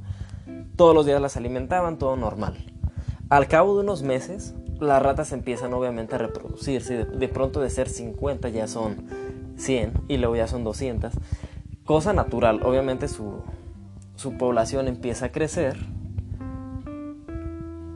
Todos 0.76 0.94
los 0.94 1.06
días 1.06 1.20
las 1.20 1.36
alimentaban, 1.36 1.98
todo 1.98 2.16
normal. 2.16 2.73
Al 3.30 3.48
cabo 3.48 3.74
de 3.74 3.80
unos 3.80 4.02
meses, 4.02 4.54
las 4.80 5.02
ratas 5.02 5.32
empiezan 5.32 5.72
obviamente 5.72 6.14
a 6.14 6.18
reproducirse. 6.18 7.04
De, 7.04 7.28
pronto 7.28 7.60
de 7.60 7.70
ser 7.70 7.88
50 7.88 8.48
ya 8.50 8.68
son 8.68 9.06
100 9.56 9.92
y 10.08 10.18
luego 10.18 10.36
ya 10.36 10.46
son 10.46 10.62
200. 10.64 11.12
Cosa 11.84 12.12
natural, 12.12 12.60
obviamente 12.64 13.08
su, 13.08 13.42
su 14.16 14.36
población 14.36 14.88
empieza 14.88 15.26
a 15.26 15.32
crecer 15.32 15.78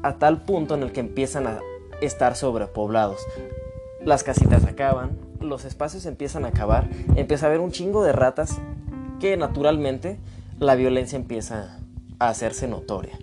a 0.03 0.15
tal 0.15 0.43
punto 0.43 0.75
en 0.75 0.83
el 0.83 0.93
que 0.93 1.01
empiezan 1.01 1.47
a 1.47 1.61
estar 2.01 2.35
sobrepoblados. 2.35 3.21
Las 4.05 4.23
casitas 4.25 4.65
acaban, 4.65 5.19
los 5.41 5.65
espacios 5.65 6.07
empiezan 6.07 6.45
a 6.45 6.49
acabar, 6.49 6.89
empieza 7.17 7.47
a 7.47 7.49
haber 7.49 7.61
un 7.61 7.73
chingo 7.73 8.03
de 8.03 8.13
ratas 8.13 8.59
que 9.21 9.37
naturalmente 9.37 10.19
la 10.59 10.75
violencia 10.75 11.17
empieza 11.17 11.81
a 12.19 12.29
hacerse 12.29 12.69
notoria. 12.69 13.19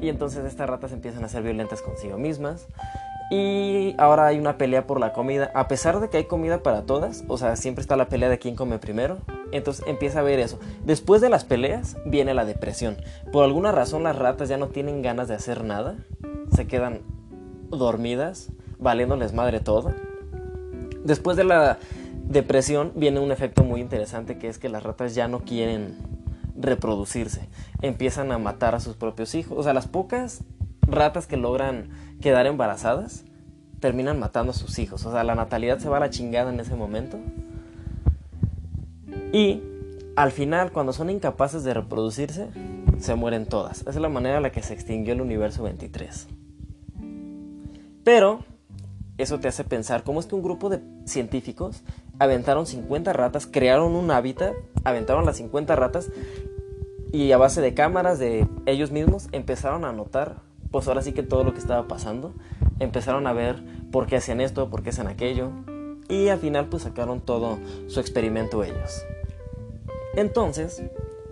Y 0.00 0.08
entonces 0.08 0.44
estas 0.44 0.68
ratas 0.68 0.92
empiezan 0.92 1.24
a 1.24 1.28
ser 1.28 1.42
violentas 1.42 1.82
consigo 1.82 2.18
mismas. 2.18 2.66
Y 3.30 3.94
ahora 3.98 4.26
hay 4.26 4.38
una 4.38 4.58
pelea 4.58 4.86
por 4.86 4.98
la 4.98 5.12
comida. 5.12 5.52
A 5.54 5.68
pesar 5.68 6.00
de 6.00 6.08
que 6.08 6.16
hay 6.16 6.24
comida 6.24 6.62
para 6.62 6.82
todas, 6.82 7.22
o 7.28 7.38
sea, 7.38 7.54
siempre 7.54 7.80
está 7.80 7.96
la 7.96 8.08
pelea 8.08 8.28
de 8.28 8.38
quién 8.38 8.56
come 8.56 8.78
primero. 8.78 9.18
Entonces 9.52 9.84
empieza 9.86 10.20
a 10.20 10.22
ver 10.22 10.40
eso. 10.40 10.58
Después 10.84 11.20
de 11.20 11.28
las 11.28 11.44
peleas 11.44 11.96
viene 12.04 12.34
la 12.34 12.44
depresión. 12.44 12.96
Por 13.30 13.44
alguna 13.44 13.70
razón 13.70 14.02
las 14.02 14.16
ratas 14.16 14.48
ya 14.48 14.56
no 14.56 14.68
tienen 14.68 15.02
ganas 15.02 15.28
de 15.28 15.34
hacer 15.34 15.62
nada. 15.62 15.96
Se 16.56 16.66
quedan 16.66 17.02
dormidas, 17.70 18.50
valiéndoles 18.78 19.32
madre 19.32 19.60
todo. 19.60 19.92
Después 21.04 21.36
de 21.36 21.44
la 21.44 21.78
depresión 22.28 22.92
viene 22.96 23.20
un 23.20 23.32
efecto 23.32 23.62
muy 23.62 23.80
interesante 23.80 24.38
que 24.38 24.48
es 24.48 24.58
que 24.58 24.68
las 24.68 24.82
ratas 24.82 25.14
ya 25.14 25.28
no 25.28 25.40
quieren 25.40 25.96
reproducirse. 26.62 27.48
Empiezan 27.82 28.32
a 28.32 28.38
matar 28.38 28.74
a 28.74 28.80
sus 28.80 28.96
propios 28.96 29.34
hijos. 29.34 29.58
O 29.58 29.62
sea, 29.62 29.74
las 29.74 29.86
pocas 29.86 30.44
ratas 30.82 31.26
que 31.26 31.36
logran 31.36 31.90
quedar 32.20 32.46
embarazadas 32.46 33.24
terminan 33.80 34.18
matando 34.18 34.52
a 34.52 34.54
sus 34.54 34.78
hijos. 34.78 35.04
O 35.06 35.12
sea, 35.12 35.24
la 35.24 35.34
natalidad 35.34 35.78
se 35.78 35.88
va 35.88 35.96
a 35.96 36.00
la 36.00 36.10
chingada 36.10 36.52
en 36.52 36.60
ese 36.60 36.76
momento. 36.76 37.18
Y 39.32 39.62
al 40.16 40.32
final, 40.32 40.72
cuando 40.72 40.92
son 40.92 41.10
incapaces 41.10 41.64
de 41.64 41.74
reproducirse, 41.74 42.48
se 42.98 43.14
mueren 43.14 43.46
todas. 43.46 43.80
Esa 43.80 43.90
es 43.90 43.96
la 43.96 44.08
manera 44.08 44.36
en 44.36 44.42
la 44.42 44.52
que 44.52 44.62
se 44.62 44.74
extinguió 44.74 45.14
el 45.14 45.20
universo 45.20 45.62
23. 45.62 46.28
Pero 48.04 48.40
eso 49.18 49.38
te 49.38 49.48
hace 49.48 49.64
pensar 49.64 50.02
cómo 50.02 50.20
es 50.20 50.26
que 50.26 50.34
un 50.34 50.42
grupo 50.42 50.68
de 50.68 50.80
científicos 51.04 51.82
aventaron 52.18 52.66
50 52.66 53.12
ratas, 53.12 53.46
crearon 53.46 53.94
un 53.94 54.10
hábitat, 54.10 54.54
aventaron 54.84 55.24
las 55.24 55.36
50 55.38 55.76
ratas 55.76 56.10
y 57.12 57.32
a 57.32 57.38
base 57.38 57.60
de 57.60 57.74
cámaras 57.74 58.18
de 58.18 58.46
ellos 58.66 58.90
mismos 58.90 59.28
empezaron 59.32 59.84
a 59.84 59.92
notar, 59.92 60.36
pues 60.70 60.86
ahora 60.88 61.02
sí 61.02 61.12
que 61.12 61.22
todo 61.22 61.44
lo 61.44 61.52
que 61.52 61.58
estaba 61.58 61.88
pasando, 61.88 62.32
empezaron 62.78 63.26
a 63.26 63.32
ver 63.32 63.62
por 63.90 64.06
qué 64.06 64.16
hacían 64.16 64.40
esto, 64.40 64.70
por 64.70 64.82
qué 64.82 64.90
hacían 64.90 65.08
aquello. 65.08 65.50
y 66.08 66.28
al 66.28 66.40
final 66.40 66.66
pues 66.66 66.82
sacaron 66.82 67.20
todo 67.20 67.58
su 67.86 68.00
experimento 68.00 68.64
ellos. 68.64 69.04
Entonces, 70.16 70.82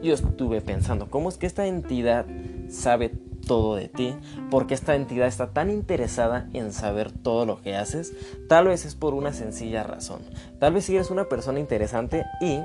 yo 0.00 0.14
estuve 0.14 0.60
pensando, 0.60 1.10
¿cómo 1.10 1.28
es 1.28 1.36
que 1.36 1.46
esta 1.46 1.66
entidad 1.66 2.26
sabe 2.68 3.10
todo 3.46 3.74
de 3.74 3.88
ti? 3.88 4.14
Porque 4.50 4.74
esta 4.74 4.94
entidad 4.94 5.26
está 5.26 5.48
tan 5.48 5.70
interesada 5.70 6.48
en 6.52 6.72
saber 6.72 7.10
todo 7.10 7.44
lo 7.44 7.60
que 7.60 7.74
haces? 7.74 8.12
Tal 8.48 8.68
vez 8.68 8.84
es 8.84 8.94
por 8.94 9.14
una 9.14 9.32
sencilla 9.32 9.82
razón. 9.82 10.20
Tal 10.60 10.74
vez 10.74 10.84
si 10.84 10.94
eres 10.94 11.10
una 11.10 11.28
persona 11.28 11.58
interesante 11.58 12.24
y 12.40 12.60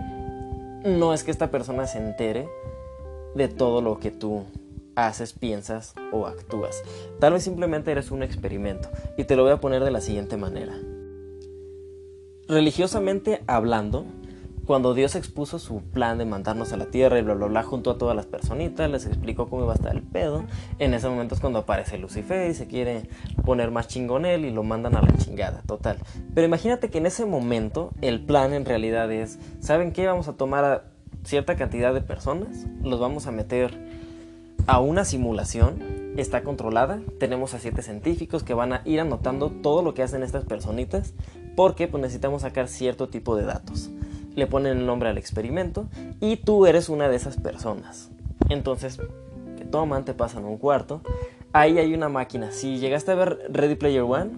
no 0.87 1.13
es 1.13 1.23
que 1.23 1.31
esta 1.31 1.49
persona 1.49 1.87
se 1.87 1.97
entere 1.97 2.47
de 3.35 3.47
todo 3.47 3.81
lo 3.81 3.99
que 3.99 4.11
tú 4.11 4.43
haces, 4.95 5.33
piensas 5.33 5.93
o 6.11 6.27
actúas. 6.27 6.83
Tal 7.19 7.33
vez 7.33 7.43
simplemente 7.43 7.91
eres 7.91 8.11
un 8.11 8.23
experimento 8.23 8.89
y 9.17 9.23
te 9.23 9.35
lo 9.35 9.43
voy 9.43 9.51
a 9.51 9.59
poner 9.59 9.83
de 9.83 9.91
la 9.91 10.01
siguiente 10.01 10.37
manera. 10.37 10.73
Religiosamente 12.47 13.41
hablando, 13.47 14.05
cuando 14.65 14.93
Dios 14.93 15.15
expuso 15.15 15.59
su 15.59 15.81
plan 15.81 16.17
de 16.17 16.25
mandarnos 16.25 16.71
a 16.71 16.77
la 16.77 16.85
tierra 16.85 17.19
y 17.19 17.21
bla 17.21 17.33
bla 17.33 17.47
bla 17.47 17.63
junto 17.63 17.91
a 17.91 17.97
todas 17.97 18.15
las 18.15 18.25
personitas, 18.25 18.89
les 18.89 19.05
explicó 19.05 19.49
cómo 19.49 19.63
iba 19.63 19.73
a 19.73 19.75
estar 19.75 19.93
el 19.93 20.03
pedo. 20.03 20.45
En 20.79 20.93
ese 20.93 21.09
momento 21.09 21.35
es 21.35 21.41
cuando 21.41 21.59
aparece 21.59 21.97
Lucifer 21.97 22.49
y 22.49 22.53
se 22.53 22.67
quiere 22.67 23.09
poner 23.43 23.71
más 23.71 23.87
chingonel 23.87 24.45
y 24.45 24.51
lo 24.51 24.63
mandan 24.63 24.95
a 24.95 25.01
la 25.01 25.13
chingada, 25.17 25.63
total. 25.67 25.97
Pero 26.33 26.47
imagínate 26.47 26.89
que 26.89 26.99
en 26.99 27.07
ese 27.07 27.25
momento 27.25 27.91
el 28.01 28.25
plan 28.25 28.53
en 28.53 28.63
realidad 28.63 29.11
es, 29.11 29.37
¿saben 29.59 29.91
qué? 29.91 30.07
Vamos 30.07 30.29
a 30.29 30.33
tomar 30.33 30.63
a 30.63 30.92
cierta 31.23 31.55
cantidad 31.55 31.93
de 31.93 32.01
personas, 32.01 32.65
los 32.83 32.99
vamos 32.99 33.27
a 33.27 33.31
meter 33.31 33.71
a 34.67 34.79
una 34.79 35.05
simulación, 35.05 36.13
está 36.17 36.43
controlada, 36.43 37.01
tenemos 37.19 37.53
a 37.53 37.59
siete 37.59 37.81
científicos 37.81 38.43
que 38.43 38.53
van 38.53 38.73
a 38.73 38.81
ir 38.85 38.99
anotando 38.99 39.49
todo 39.49 39.81
lo 39.81 39.93
que 39.93 40.03
hacen 40.03 40.23
estas 40.23 40.45
personitas 40.45 41.13
porque 41.55 41.87
pues 41.87 42.01
necesitamos 42.01 42.43
sacar 42.43 42.67
cierto 42.67 43.09
tipo 43.09 43.35
de 43.35 43.45
datos 43.45 43.91
le 44.35 44.47
ponen 44.47 44.79
el 44.79 44.85
nombre 44.85 45.09
al 45.09 45.17
experimento 45.17 45.87
y 46.19 46.37
tú 46.37 46.65
eres 46.65 46.89
una 46.89 47.09
de 47.09 47.15
esas 47.15 47.37
personas. 47.37 48.09
Entonces, 48.49 48.99
te 49.57 49.65
toman, 49.65 50.05
te 50.05 50.13
pasan 50.13 50.45
un 50.45 50.57
cuarto, 50.57 51.01
ahí 51.53 51.77
hay 51.77 51.93
una 51.93 52.09
máquina. 52.09 52.51
Si 52.51 52.77
llegaste 52.77 53.11
a 53.11 53.15
ver 53.15 53.39
Ready 53.49 53.75
Player 53.75 54.01
One, 54.01 54.31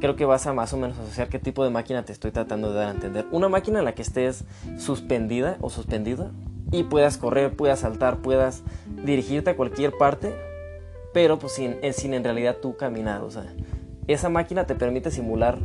creo 0.00 0.16
que 0.16 0.24
vas 0.24 0.46
a 0.46 0.52
más 0.52 0.72
o 0.72 0.76
menos 0.76 0.98
asociar 0.98 1.28
qué 1.28 1.38
tipo 1.38 1.62
de 1.62 1.70
máquina 1.70 2.04
te 2.04 2.12
estoy 2.12 2.32
tratando 2.32 2.70
de 2.70 2.78
dar 2.78 2.88
a 2.88 2.90
entender. 2.92 3.26
Una 3.30 3.48
máquina 3.48 3.78
en 3.78 3.84
la 3.84 3.94
que 3.94 4.02
estés 4.02 4.44
suspendida 4.78 5.58
o 5.60 5.70
suspendida 5.70 6.30
y 6.72 6.84
puedas 6.84 7.18
correr, 7.18 7.54
puedas 7.54 7.80
saltar, 7.80 8.18
puedas 8.18 8.62
dirigirte 9.04 9.50
a 9.50 9.56
cualquier 9.56 9.96
parte, 9.96 10.34
pero 11.12 11.38
pues 11.38 11.52
sin, 11.52 11.76
sin 11.92 12.14
en 12.14 12.24
realidad 12.24 12.56
tú 12.60 12.76
caminar. 12.76 13.22
O 13.22 13.30
sea, 13.30 13.52
esa 14.06 14.28
máquina 14.28 14.66
te 14.66 14.74
permite 14.74 15.10
simular 15.10 15.58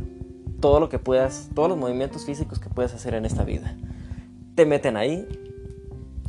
todo 0.60 0.80
lo 0.80 0.88
que 0.88 0.98
puedas, 0.98 1.48
todos 1.54 1.68
los 1.68 1.78
movimientos 1.78 2.26
físicos 2.26 2.58
que 2.58 2.68
puedes 2.68 2.92
hacer 2.94 3.14
en 3.14 3.24
esta 3.24 3.44
vida. 3.44 3.74
Te 4.54 4.66
meten 4.66 4.96
ahí 4.96 5.26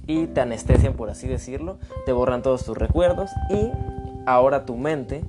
y 0.06 0.28
te 0.28 0.42
anestesian, 0.42 0.94
por 0.94 1.10
así 1.10 1.28
decirlo, 1.28 1.80
te 2.06 2.14
borran 2.14 2.42
todos 2.42 2.64
tus 2.64 2.78
recuerdos 2.78 3.32
y 3.50 3.70
ahora 4.26 4.66
tu 4.66 4.78
mente 4.78 5.24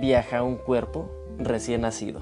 viaja 0.00 0.38
a 0.38 0.42
un 0.42 0.56
cuerpo 0.56 1.10
recién 1.44 1.82
nacido. 1.82 2.20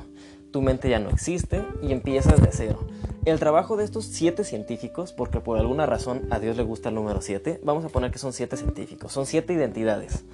Tu 0.50 0.62
mente 0.62 0.88
ya 0.88 0.98
no 0.98 1.10
existe 1.10 1.62
y 1.82 1.92
empiezas 1.92 2.40
de 2.40 2.48
cero. 2.52 2.86
El 3.24 3.38
trabajo 3.38 3.76
de 3.76 3.84
estos 3.84 4.06
siete 4.06 4.44
científicos, 4.44 5.12
porque 5.12 5.40
por 5.40 5.58
alguna 5.58 5.84
razón 5.84 6.22
a 6.30 6.38
Dios 6.38 6.56
le 6.56 6.62
gusta 6.62 6.88
el 6.88 6.94
número 6.94 7.20
siete, 7.20 7.60
vamos 7.62 7.84
a 7.84 7.88
poner 7.88 8.10
que 8.10 8.18
son 8.18 8.32
siete 8.32 8.56
científicos, 8.56 9.12
son 9.12 9.26
siete 9.26 9.52
identidades. 9.52 10.24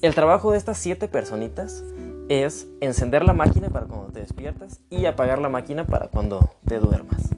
El 0.00 0.14
trabajo 0.14 0.52
de 0.52 0.58
estas 0.58 0.78
siete 0.78 1.08
personitas 1.08 1.84
es 2.28 2.66
encender 2.80 3.24
la 3.24 3.34
máquina 3.34 3.68
para 3.68 3.86
cuando 3.86 4.12
te 4.12 4.20
despiertas 4.20 4.80
y 4.88 5.04
apagar 5.04 5.38
la 5.38 5.48
máquina 5.48 5.86
para 5.86 6.08
cuando 6.08 6.50
te 6.66 6.78
duermas. 6.78 7.30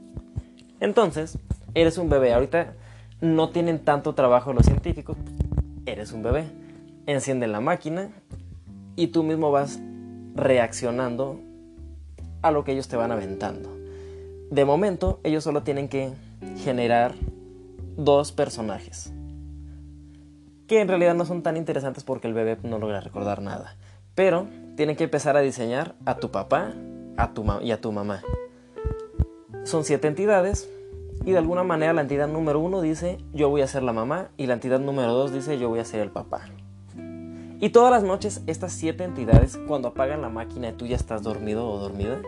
Entonces, 0.81 1.39
eres 1.75 1.99
un 1.99 2.09
bebé. 2.09 2.33
Ahorita 2.33 2.75
no 3.21 3.51
tienen 3.51 3.81
tanto 3.81 4.15
trabajo 4.15 4.53
los 4.53 4.67
científicos. 4.67 5.17
Eres 5.87 6.13
un 6.13 6.23
bebé. 6.23 6.45
Encienden 7.07 7.53
la 7.53 7.61
máquina 7.61 8.11
y 8.95 9.09
tú 9.09 9.23
mismo 9.23 9.51
vas 9.51 9.81
reaccionando 10.37 11.41
a 12.43 12.51
lo 12.51 12.63
que 12.63 12.73
ellos 12.73 12.89
te 12.89 12.97
van 12.97 13.11
aventando. 13.11 13.75
De 14.51 14.65
momento, 14.65 15.19
ellos 15.25 15.43
solo 15.43 15.63
tienen 15.63 15.89
que 15.89 16.13
generar 16.59 17.15
dos 17.97 18.31
personajes. 18.31 19.13
Que 20.69 20.81
en 20.81 20.89
realidad 20.89 21.15
no 21.15 21.25
son 21.25 21.43
tan 21.43 21.57
interesantes 21.57 22.05
porque 22.05 22.29
el 22.29 22.35
bebé 22.35 22.59
no 22.63 22.79
logra 22.79 23.01
recordar 23.01 23.43
nada. 23.43 23.77
Pero 24.15 24.47
tienen 24.77 24.97
que 24.97 25.05
empezar 25.05 25.37
a 25.37 25.41
diseñar 25.41 25.95
a 26.05 26.17
tu 26.17 26.31
papá 26.31 26.75
a 27.17 27.33
tu 27.33 27.45
y 27.63 27.73
a 27.73 27.81
tu 27.81 27.93
mamá. 27.93 28.23
Son 29.65 29.85
siete 29.85 30.09
entidades 30.09 30.69
y 31.25 31.33
de 31.33 31.39
alguna 31.39 31.65
manera 31.65 31.93
la 31.93 32.03
entidad 32.03 32.29
número 32.29 32.61
uno 32.61 32.81
dice 32.81 33.19
yo 33.33 33.49
voy 33.49 33.63
a 33.63 33.67
ser 33.67 33.83
la 33.83 33.93
mamá 33.93 34.29
y 34.37 34.47
la 34.47 34.55
entidad 34.55 34.79
número 34.79 35.13
dos 35.13 35.33
dice 35.33 35.59
yo 35.59 35.69
voy 35.69 35.81
a 35.81 35.85
ser 35.85 36.01
el 36.01 36.11
papá. 36.11 36.49
Y 37.59 37.71
todas 37.71 37.91
las 37.91 38.03
noches 38.03 38.43
estas 38.47 38.73
siete 38.73 39.05
entidades 39.05 39.59
cuando 39.67 39.89
apagan 39.89 40.21
la 40.21 40.29
máquina 40.29 40.69
y 40.69 40.73
tú 40.73 40.87
ya 40.87 40.97
estás 40.97 41.23
dormido 41.23 41.67
o 41.69 41.79
dormida, 41.79 42.21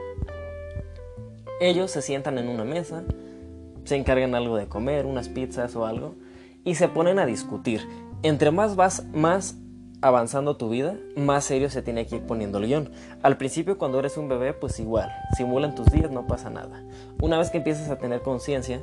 ellos 1.61 1.91
se 1.91 2.03
sientan 2.03 2.39
en 2.39 2.49
una 2.49 2.65
mesa, 2.65 3.03
se 3.85 3.97
encargan 3.97 4.35
algo 4.35 4.57
de 4.57 4.69
comer, 4.69 5.05
unas 5.07 5.29
pizzas 5.29 5.77
o 5.77 5.85
algo, 5.85 6.15
y 6.65 6.77
se 6.77 6.89
ponen 6.89 7.19
a 7.19 7.27
discutir. 7.27 7.87
Entre 8.23 8.51
más 8.51 8.75
vas, 8.75 9.05
más 9.13 9.57
avanzando 10.01 10.57
tu 10.57 10.71
vida, 10.71 10.97
más 11.17 11.45
serio 11.45 11.69
se 11.69 11.83
tiene 11.83 12.07
que 12.07 12.17
ir 12.17 12.23
poniendo 12.23 12.59
el 12.59 12.67
guion. 12.67 12.91
Al 13.23 13.37
principio 13.37 13.77
cuando 13.77 13.99
eres 13.99 14.17
un 14.17 14.29
bebé, 14.29 14.55
pues 14.55 14.81
igual, 14.81 15.11
simulan 15.37 15.75
tus 15.75 15.87
días, 15.87 16.11
no 16.11 16.27
pasa 16.27 16.49
nada. 16.49 16.83
Una 17.21 17.39
vez 17.39 17.51
que 17.51 17.59
empiezas 17.59 17.91
a 17.91 17.99
tener 17.99 18.23
conciencia 18.23 18.81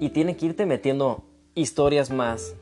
y 0.00 0.08
tiene 0.10 0.36
que 0.36 0.46
irte 0.46 0.66
metiendo 0.66 1.24
historias 1.54 2.10
más 2.10 2.56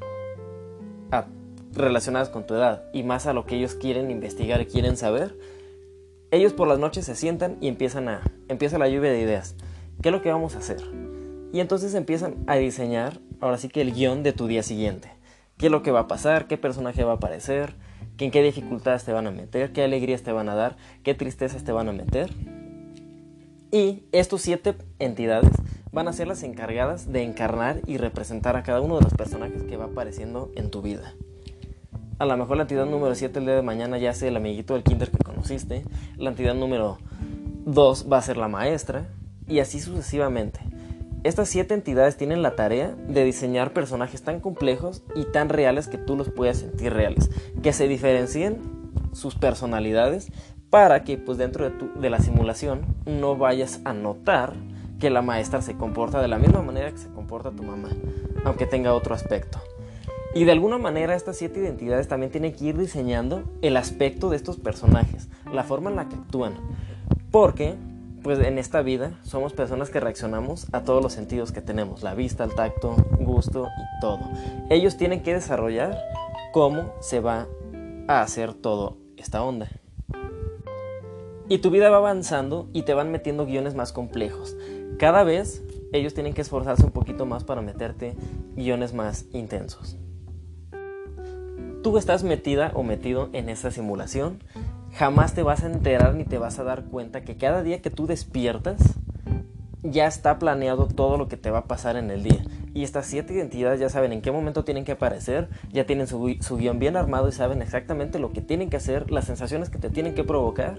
relacionadas 1.74 2.28
con 2.28 2.46
tu 2.46 2.54
edad 2.54 2.84
y 2.92 3.02
más 3.02 3.26
a 3.26 3.32
lo 3.32 3.46
que 3.46 3.56
ellos 3.56 3.74
quieren 3.74 4.10
investigar 4.10 4.60
y 4.60 4.66
quieren 4.66 4.96
saber, 4.96 5.36
ellos 6.30 6.52
por 6.52 6.68
las 6.68 6.78
noches 6.78 7.04
se 7.04 7.14
sientan 7.14 7.56
y 7.60 7.68
empiezan 7.68 8.08
a 8.08 8.22
empieza 8.48 8.78
la 8.78 8.88
lluvia 8.88 9.10
de 9.10 9.20
ideas. 9.20 9.56
¿Qué 10.02 10.08
es 10.08 10.12
lo 10.12 10.22
que 10.22 10.30
vamos 10.30 10.54
a 10.54 10.58
hacer? 10.58 10.82
Y 11.52 11.60
entonces 11.60 11.94
empiezan 11.94 12.44
a 12.46 12.56
diseñar, 12.56 13.20
ahora 13.40 13.58
sí 13.58 13.68
que 13.68 13.80
el 13.80 13.92
guion 13.92 14.22
de 14.22 14.32
tu 14.32 14.46
día 14.46 14.62
siguiente 14.62 15.14
qué 15.58 15.66
es 15.66 15.72
lo 15.72 15.82
que 15.82 15.90
va 15.90 16.00
a 16.00 16.08
pasar, 16.08 16.46
qué 16.46 16.58
personaje 16.58 17.04
va 17.04 17.12
a 17.12 17.16
aparecer, 17.16 17.74
en 18.18 18.30
qué 18.30 18.42
dificultades 18.42 19.04
te 19.04 19.12
van 19.12 19.26
a 19.26 19.30
meter, 19.30 19.72
qué 19.72 19.84
alegrías 19.84 20.22
te 20.22 20.32
van 20.32 20.48
a 20.48 20.54
dar, 20.54 20.76
qué 21.02 21.14
tristezas 21.14 21.64
te 21.64 21.72
van 21.72 21.88
a 21.88 21.92
meter. 21.92 22.30
Y 23.70 24.04
estos 24.12 24.42
siete 24.42 24.74
entidades 24.98 25.50
van 25.92 26.08
a 26.08 26.12
ser 26.12 26.28
las 26.28 26.42
encargadas 26.42 27.12
de 27.12 27.22
encarnar 27.22 27.80
y 27.86 27.98
representar 27.98 28.56
a 28.56 28.62
cada 28.62 28.80
uno 28.80 28.96
de 28.96 29.02
los 29.02 29.14
personajes 29.14 29.64
que 29.64 29.76
va 29.76 29.86
apareciendo 29.86 30.50
en 30.54 30.70
tu 30.70 30.80
vida. 30.80 31.14
A 32.18 32.26
lo 32.26 32.36
mejor 32.36 32.56
la 32.56 32.62
entidad 32.62 32.86
número 32.86 33.14
7 33.14 33.40
el 33.40 33.46
día 33.46 33.56
de 33.56 33.62
mañana 33.62 33.98
ya 33.98 34.12
sea 34.12 34.28
el 34.28 34.36
amiguito 34.36 34.74
del 34.74 34.84
kinder 34.84 35.10
que 35.10 35.18
conociste, 35.18 35.84
la 36.16 36.30
entidad 36.30 36.54
número 36.54 36.98
2 37.66 38.06
va 38.10 38.18
a 38.18 38.22
ser 38.22 38.36
la 38.36 38.46
maestra 38.46 39.06
y 39.48 39.58
así 39.58 39.80
sucesivamente. 39.80 40.60
Estas 41.24 41.48
siete 41.48 41.74
entidades 41.74 42.16
tienen 42.16 42.42
la 42.42 42.54
tarea 42.54 42.94
de 43.08 43.24
diseñar 43.24 43.72
personajes 43.72 44.22
tan 44.22 44.38
complejos 44.38 45.02
y 45.16 45.24
tan 45.24 45.48
reales 45.48 45.88
que 45.88 45.98
tú 45.98 46.16
los 46.16 46.28
puedas 46.28 46.58
sentir 46.58 46.92
reales, 46.92 47.30
que 47.62 47.72
se 47.72 47.88
diferencien 47.88 48.60
sus 49.12 49.34
personalidades 49.34 50.30
para 50.70 51.02
que 51.02 51.18
pues 51.18 51.36
dentro 51.36 51.68
de, 51.68 51.74
de 51.98 52.10
la 52.10 52.20
simulación 52.20 52.82
no 53.06 53.36
vayas 53.36 53.80
a 53.84 53.92
notar 53.92 54.52
que 55.00 55.10
la 55.10 55.22
maestra 55.22 55.62
se 55.62 55.76
comporta 55.76 56.20
de 56.22 56.28
la 56.28 56.38
misma 56.38 56.62
manera 56.62 56.92
que 56.92 56.98
se 56.98 57.08
comporta 57.08 57.50
tu 57.50 57.64
mamá, 57.64 57.88
aunque 58.44 58.66
tenga 58.66 58.94
otro 58.94 59.14
aspecto. 59.14 59.58
Y 60.34 60.44
de 60.44 60.52
alguna 60.52 60.78
manera 60.78 61.14
estas 61.14 61.36
siete 61.36 61.60
identidades 61.60 62.08
también 62.08 62.32
tienen 62.32 62.54
que 62.54 62.64
ir 62.64 62.76
diseñando 62.76 63.44
el 63.62 63.76
aspecto 63.76 64.30
de 64.30 64.36
estos 64.36 64.56
personajes, 64.56 65.28
la 65.52 65.62
forma 65.62 65.90
en 65.90 65.96
la 65.96 66.08
que 66.08 66.16
actúan. 66.16 66.54
Porque 67.30 67.76
pues 68.24 68.40
en 68.40 68.58
esta 68.58 68.82
vida 68.82 69.12
somos 69.22 69.52
personas 69.52 69.90
que 69.90 70.00
reaccionamos 70.00 70.66
a 70.72 70.82
todos 70.82 71.02
los 71.02 71.12
sentidos 71.12 71.52
que 71.52 71.60
tenemos, 71.60 72.02
la 72.02 72.14
vista, 72.14 72.42
el 72.42 72.54
tacto, 72.54 72.96
gusto 73.20 73.68
y 73.68 74.00
todo. 74.00 74.18
Ellos 74.70 74.96
tienen 74.96 75.22
que 75.22 75.34
desarrollar 75.34 75.98
cómo 76.52 76.94
se 77.00 77.20
va 77.20 77.46
a 78.08 78.22
hacer 78.22 78.54
todo 78.54 78.96
esta 79.16 79.42
onda. 79.42 79.68
Y 81.48 81.58
tu 81.58 81.70
vida 81.70 81.90
va 81.90 81.98
avanzando 81.98 82.68
y 82.72 82.82
te 82.82 82.94
van 82.94 83.12
metiendo 83.12 83.46
guiones 83.46 83.74
más 83.74 83.92
complejos. 83.92 84.56
Cada 84.98 85.22
vez 85.22 85.62
ellos 85.92 86.14
tienen 86.14 86.32
que 86.32 86.40
esforzarse 86.40 86.84
un 86.84 86.92
poquito 86.92 87.26
más 87.26 87.44
para 87.44 87.60
meterte 87.60 88.16
guiones 88.56 88.94
más 88.94 89.26
intensos. 89.32 89.98
Tú 91.84 91.98
estás 91.98 92.24
metida 92.24 92.72
o 92.72 92.82
metido 92.82 93.28
en 93.34 93.50
esa 93.50 93.70
simulación 93.70 94.38
jamás 94.94 95.34
te 95.34 95.42
vas 95.42 95.64
a 95.64 95.66
enterar 95.66 96.14
ni 96.14 96.24
te 96.24 96.38
vas 96.38 96.58
a 96.58 96.64
dar 96.64 96.84
cuenta 96.84 97.24
que 97.24 97.36
cada 97.36 97.62
día 97.62 97.82
que 97.82 97.90
tú 97.90 98.06
despiertas 98.06 98.80
ya 99.82 100.06
está 100.06 100.38
planeado 100.38 100.86
todo 100.86 101.18
lo 101.18 101.28
que 101.28 101.36
te 101.36 101.50
va 101.50 101.58
a 101.58 101.64
pasar 101.66 101.96
en 101.96 102.10
el 102.10 102.22
día. 102.22 102.42
Y 102.72 102.84
estas 102.84 103.04
siete 103.04 103.34
identidades 103.34 103.80
ya 103.80 103.90
saben 103.90 104.14
en 104.14 104.22
qué 104.22 104.32
momento 104.32 104.64
tienen 104.64 104.86
que 104.86 104.92
aparecer, 104.92 105.50
ya 105.74 105.84
tienen 105.84 106.06
su, 106.06 106.24
guion 106.56 106.78
bien 106.78 106.96
armado 106.96 107.28
y 107.28 107.32
saben 107.32 107.60
exactamente 107.60 108.18
lo 108.18 108.32
que 108.32 108.40
tienen 108.40 108.70
que 108.70 108.78
hacer, 108.78 109.10
las 109.10 109.26
sensaciones 109.26 109.68
que 109.68 109.76
te 109.76 109.90
tienen 109.90 110.14
que 110.14 110.24
provocar 110.24 110.78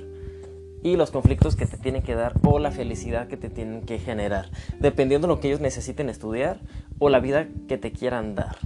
y 0.81 0.95
los 0.95 1.11
conflictos 1.11 1.55
que 1.55 1.67
te 1.67 1.77
tienen 1.77 2.01
que 2.01 2.15
dar 2.15 2.33
o 2.43 2.57
la 2.57 2.71
felicidad 2.71 3.27
que 3.27 3.37
te 3.37 3.51
tienen 3.51 3.83
que 3.83 3.99
generar, 3.99 4.49
dependiendo 4.79 5.27
de 5.27 5.35
lo 5.35 5.39
que 5.39 5.49
ellos 5.49 5.61
necesiten 5.61 6.09
estudiar 6.09 6.61
o 6.97 7.09
la 7.09 7.19
vida 7.19 7.47
que 7.67 7.77
te 7.77 7.91
quieran 7.91 8.33
dar. 8.33 8.57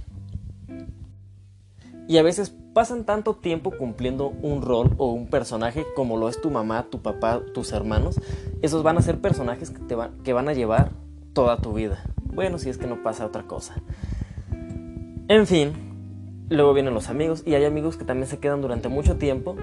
Y 2.10 2.18
a 2.18 2.24
veces 2.24 2.52
pasan 2.74 3.04
tanto 3.04 3.36
tiempo 3.36 3.70
cumpliendo 3.70 4.32
un 4.42 4.62
rol 4.62 4.96
o 4.98 5.12
un 5.12 5.28
personaje 5.28 5.86
como 5.94 6.16
lo 6.16 6.28
es 6.28 6.40
tu 6.40 6.50
mamá, 6.50 6.88
tu 6.90 7.02
papá, 7.02 7.40
tus 7.54 7.70
hermanos, 7.70 8.20
esos 8.62 8.82
van 8.82 8.98
a 8.98 9.00
ser 9.00 9.20
personajes 9.20 9.70
que, 9.70 9.78
te 9.78 9.96
que 10.24 10.32
van 10.32 10.48
a 10.48 10.52
llevar 10.52 10.90
toda 11.34 11.58
tu 11.58 11.72
vida. 11.72 12.02
Bueno, 12.24 12.58
si 12.58 12.68
es 12.68 12.78
que 12.78 12.88
no 12.88 13.04
pasa 13.04 13.26
otra 13.26 13.44
cosa. 13.44 13.76
En 15.28 15.46
fin, 15.46 15.70
luego 16.48 16.74
vienen 16.74 16.94
los 16.94 17.10
amigos 17.10 17.44
y 17.46 17.54
hay 17.54 17.64
amigos 17.64 17.96
que 17.96 18.04
también 18.04 18.26
se 18.26 18.40
quedan 18.40 18.60
durante 18.60 18.88
mucho 18.88 19.16
tiempo 19.16 19.54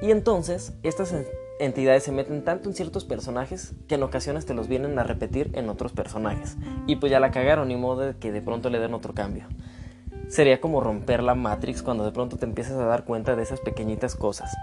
y 0.00 0.12
entonces 0.12 0.72
estas 0.84 1.12
entidades 1.58 2.04
se 2.04 2.12
meten 2.12 2.44
tanto 2.44 2.68
en 2.68 2.76
ciertos 2.76 3.04
personajes 3.04 3.74
que 3.88 3.96
en 3.96 4.04
ocasiones 4.04 4.46
te 4.46 4.54
los 4.54 4.68
vienen 4.68 5.00
a 5.00 5.02
repetir 5.02 5.50
en 5.54 5.68
otros 5.68 5.90
personajes. 5.90 6.56
Y 6.86 6.94
pues 6.94 7.10
ya 7.10 7.18
la 7.18 7.32
cagaron, 7.32 7.66
ni 7.66 7.74
modo 7.74 8.02
de 8.02 8.16
que 8.16 8.30
de 8.30 8.40
pronto 8.40 8.70
le 8.70 8.78
den 8.78 8.94
otro 8.94 9.14
cambio 9.14 9.48
sería 10.28 10.60
como 10.60 10.80
romper 10.80 11.22
la 11.22 11.34
Matrix 11.34 11.82
cuando 11.82 12.04
de 12.04 12.12
pronto 12.12 12.36
te 12.36 12.44
empiezas 12.44 12.74
a 12.74 12.84
dar 12.84 13.04
cuenta 13.04 13.36
de 13.36 13.42
esas 13.42 13.60
pequeñitas 13.60 14.14
cosas. 14.14 14.54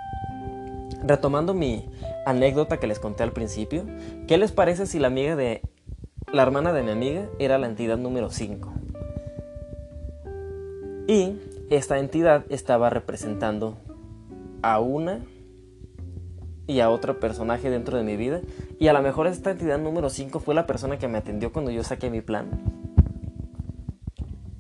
Retomando 1.03 1.53
mi 1.53 1.89
anécdota 2.25 2.79
que 2.79 2.87
les 2.87 2.99
conté 2.99 3.23
al 3.23 3.33
principio, 3.33 3.83
¿qué 4.27 4.37
les 4.37 4.51
parece 4.51 4.85
si 4.85 4.99
la 4.99 5.07
amiga 5.07 5.35
de 5.35 5.61
la 6.31 6.43
hermana 6.43 6.73
de 6.73 6.83
mi 6.83 6.91
amiga 6.91 7.27
era 7.39 7.57
la 7.57 7.67
entidad 7.67 7.97
número 7.97 8.29
5? 8.29 8.71
Y 11.07 11.37
esta 11.69 11.99
entidad 11.99 12.45
estaba 12.49 12.89
representando 12.89 13.77
a 14.61 14.79
una 14.79 15.19
y 16.67 16.79
a 16.79 16.89
otro 16.89 17.19
personaje 17.19 17.69
dentro 17.69 17.97
de 17.97 18.03
mi 18.03 18.15
vida. 18.15 18.41
Y 18.79 18.87
a 18.87 18.93
lo 18.93 19.01
mejor 19.01 19.27
esta 19.27 19.51
entidad 19.51 19.79
número 19.79 20.09
5 20.09 20.39
fue 20.39 20.55
la 20.55 20.65
persona 20.65 20.97
que 20.97 21.07
me 21.07 21.17
atendió 21.17 21.51
cuando 21.51 21.71
yo 21.71 21.83
saqué 21.83 22.09
mi 22.09 22.21
plan. 22.21 22.82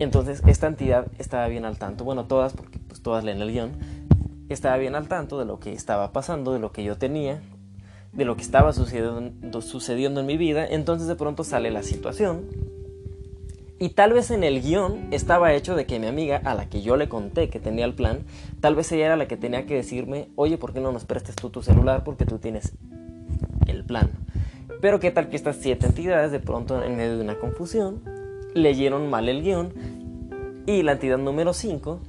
Entonces 0.03 0.41
esta 0.45 0.67
entidad 0.67 1.07
estaba 1.17 1.47
bien 1.47 1.65
al 1.65 1.77
tanto, 1.77 2.03
bueno, 2.03 2.25
todas, 2.25 2.53
porque 2.53 2.79
pues 2.79 3.01
todas 3.01 3.23
leen 3.23 3.41
el 3.41 3.51
guion, 3.51 3.71
estaba 4.49 4.77
bien 4.77 4.95
al 4.95 5.07
tanto 5.07 5.39
de 5.39 5.45
lo 5.45 5.59
que 5.59 5.73
estaba 5.73 6.11
pasando, 6.11 6.53
de 6.53 6.59
lo 6.59 6.71
que 6.71 6.83
yo 6.83 6.97
tenía, 6.97 7.41
de 8.11 8.25
lo 8.25 8.35
que 8.35 8.41
estaba 8.41 8.73
sucediendo, 8.73 9.61
sucediendo 9.61 10.19
en 10.19 10.25
mi 10.25 10.37
vida, 10.37 10.67
entonces 10.67 11.07
de 11.07 11.15
pronto 11.15 11.43
sale 11.43 11.71
la 11.71 11.83
situación. 11.83 12.45
Y 13.79 13.89
tal 13.89 14.13
vez 14.13 14.31
en 14.31 14.43
el 14.43 14.61
guion 14.61 15.07
estaba 15.11 15.53
hecho 15.53 15.75
de 15.75 15.85
que 15.85 15.99
mi 15.99 16.07
amiga, 16.07 16.41
a 16.43 16.53
la 16.53 16.69
que 16.69 16.81
yo 16.81 16.95
le 16.95 17.09
conté 17.09 17.49
que 17.49 17.59
tenía 17.59 17.85
el 17.85 17.93
plan, 17.93 18.19
tal 18.61 18.75
vez 18.75 18.91
ella 18.91 19.07
era 19.07 19.17
la 19.17 19.27
que 19.27 19.35
tenía 19.35 19.65
que 19.65 19.75
decirme, 19.75 20.29
oye, 20.35 20.57
¿por 20.57 20.73
qué 20.73 20.79
no 20.79 20.91
nos 20.91 21.05
prestes 21.05 21.35
tú 21.35 21.49
tu 21.49 21.61
celular? 21.61 22.03
Porque 22.03 22.25
tú 22.25 22.37
tienes 22.37 22.73
el 23.67 23.83
plan. 23.83 24.11
Pero 24.79 24.99
qué 24.99 25.11
tal 25.11 25.29
que 25.29 25.35
estas 25.35 25.57
siete 25.57 25.87
entidades 25.87 26.31
de 26.31 26.39
pronto 26.39 26.83
en 26.83 26.95
medio 26.95 27.17
de 27.17 27.23
una 27.23 27.39
confusión 27.39 28.03
leyeron 28.53 29.09
mal 29.09 29.27
el 29.29 29.41
guion 29.41 29.73
y 30.65 30.81
la 30.83 30.93
entidad 30.93 31.17
número 31.17 31.53
5 31.53 31.99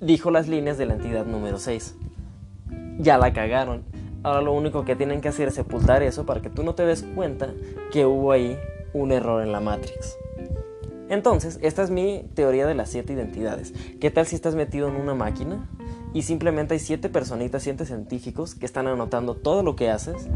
dijo 0.00 0.30
las 0.30 0.48
líneas 0.48 0.78
de 0.78 0.86
la 0.86 0.94
entidad 0.94 1.26
número 1.26 1.58
6. 1.58 1.96
Ya 2.98 3.18
la 3.18 3.32
cagaron. 3.32 3.84
Ahora 4.22 4.40
lo 4.40 4.52
único 4.52 4.84
que 4.84 4.96
tienen 4.96 5.20
que 5.20 5.28
hacer 5.28 5.48
es 5.48 5.54
sepultar 5.54 6.02
eso 6.02 6.24
para 6.24 6.40
que 6.40 6.48
tú 6.48 6.62
no 6.62 6.74
te 6.74 6.86
des 6.86 7.02
cuenta 7.02 7.52
que 7.92 8.06
hubo 8.06 8.32
ahí 8.32 8.58
un 8.94 9.12
error 9.12 9.42
en 9.42 9.52
la 9.52 9.60
Matrix. 9.60 10.16
Entonces, 11.10 11.58
esta 11.62 11.82
es 11.82 11.90
mi 11.90 12.24
teoría 12.34 12.66
de 12.66 12.74
las 12.74 12.88
siete 12.88 13.12
identidades. 13.12 13.74
¿Qué 14.00 14.10
tal 14.10 14.26
si 14.26 14.34
estás 14.34 14.54
metido 14.54 14.88
en 14.88 14.96
una 14.96 15.14
máquina 15.14 15.68
y 16.14 16.22
simplemente 16.22 16.74
hay 16.74 16.80
siete 16.80 17.10
personitas, 17.10 17.62
siete 17.62 17.84
científicos 17.84 18.54
que 18.54 18.64
están 18.64 18.86
anotando 18.86 19.34
todo 19.34 19.62
lo 19.62 19.76
que 19.76 19.90
haces, 19.90 20.26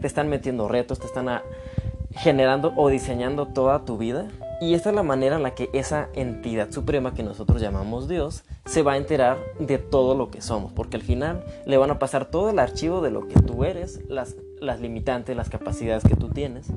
te 0.00 0.06
están 0.06 0.30
metiendo 0.30 0.68
retos, 0.68 0.98
te 0.98 1.06
están 1.06 1.28
generando 2.12 2.72
o 2.76 2.88
diseñando 2.88 3.48
toda 3.48 3.84
tu 3.84 3.98
vida 3.98 4.28
y 4.60 4.74
esta 4.74 4.90
es 4.90 4.96
la 4.96 5.02
manera 5.02 5.36
en 5.36 5.42
la 5.42 5.54
que 5.54 5.68
esa 5.72 6.08
entidad 6.14 6.70
suprema 6.70 7.14
que 7.14 7.22
nosotros 7.22 7.60
llamamos 7.60 8.08
Dios 8.08 8.44
se 8.64 8.82
va 8.82 8.92
a 8.92 8.96
enterar 8.96 9.38
de 9.58 9.78
todo 9.78 10.14
lo 10.14 10.30
que 10.30 10.40
somos, 10.40 10.72
porque 10.72 10.96
al 10.96 11.02
final 11.02 11.44
le 11.66 11.76
van 11.76 11.90
a 11.90 11.98
pasar 11.98 12.26
todo 12.26 12.50
el 12.50 12.58
archivo 12.58 13.00
de 13.00 13.10
lo 13.10 13.28
que 13.28 13.40
tú 13.40 13.64
eres, 13.64 14.00
las, 14.08 14.36
las 14.60 14.80
limitantes, 14.80 15.36
las 15.36 15.50
capacidades 15.50 16.04
que 16.04 16.16
tú 16.16 16.28
tienes. 16.30 16.68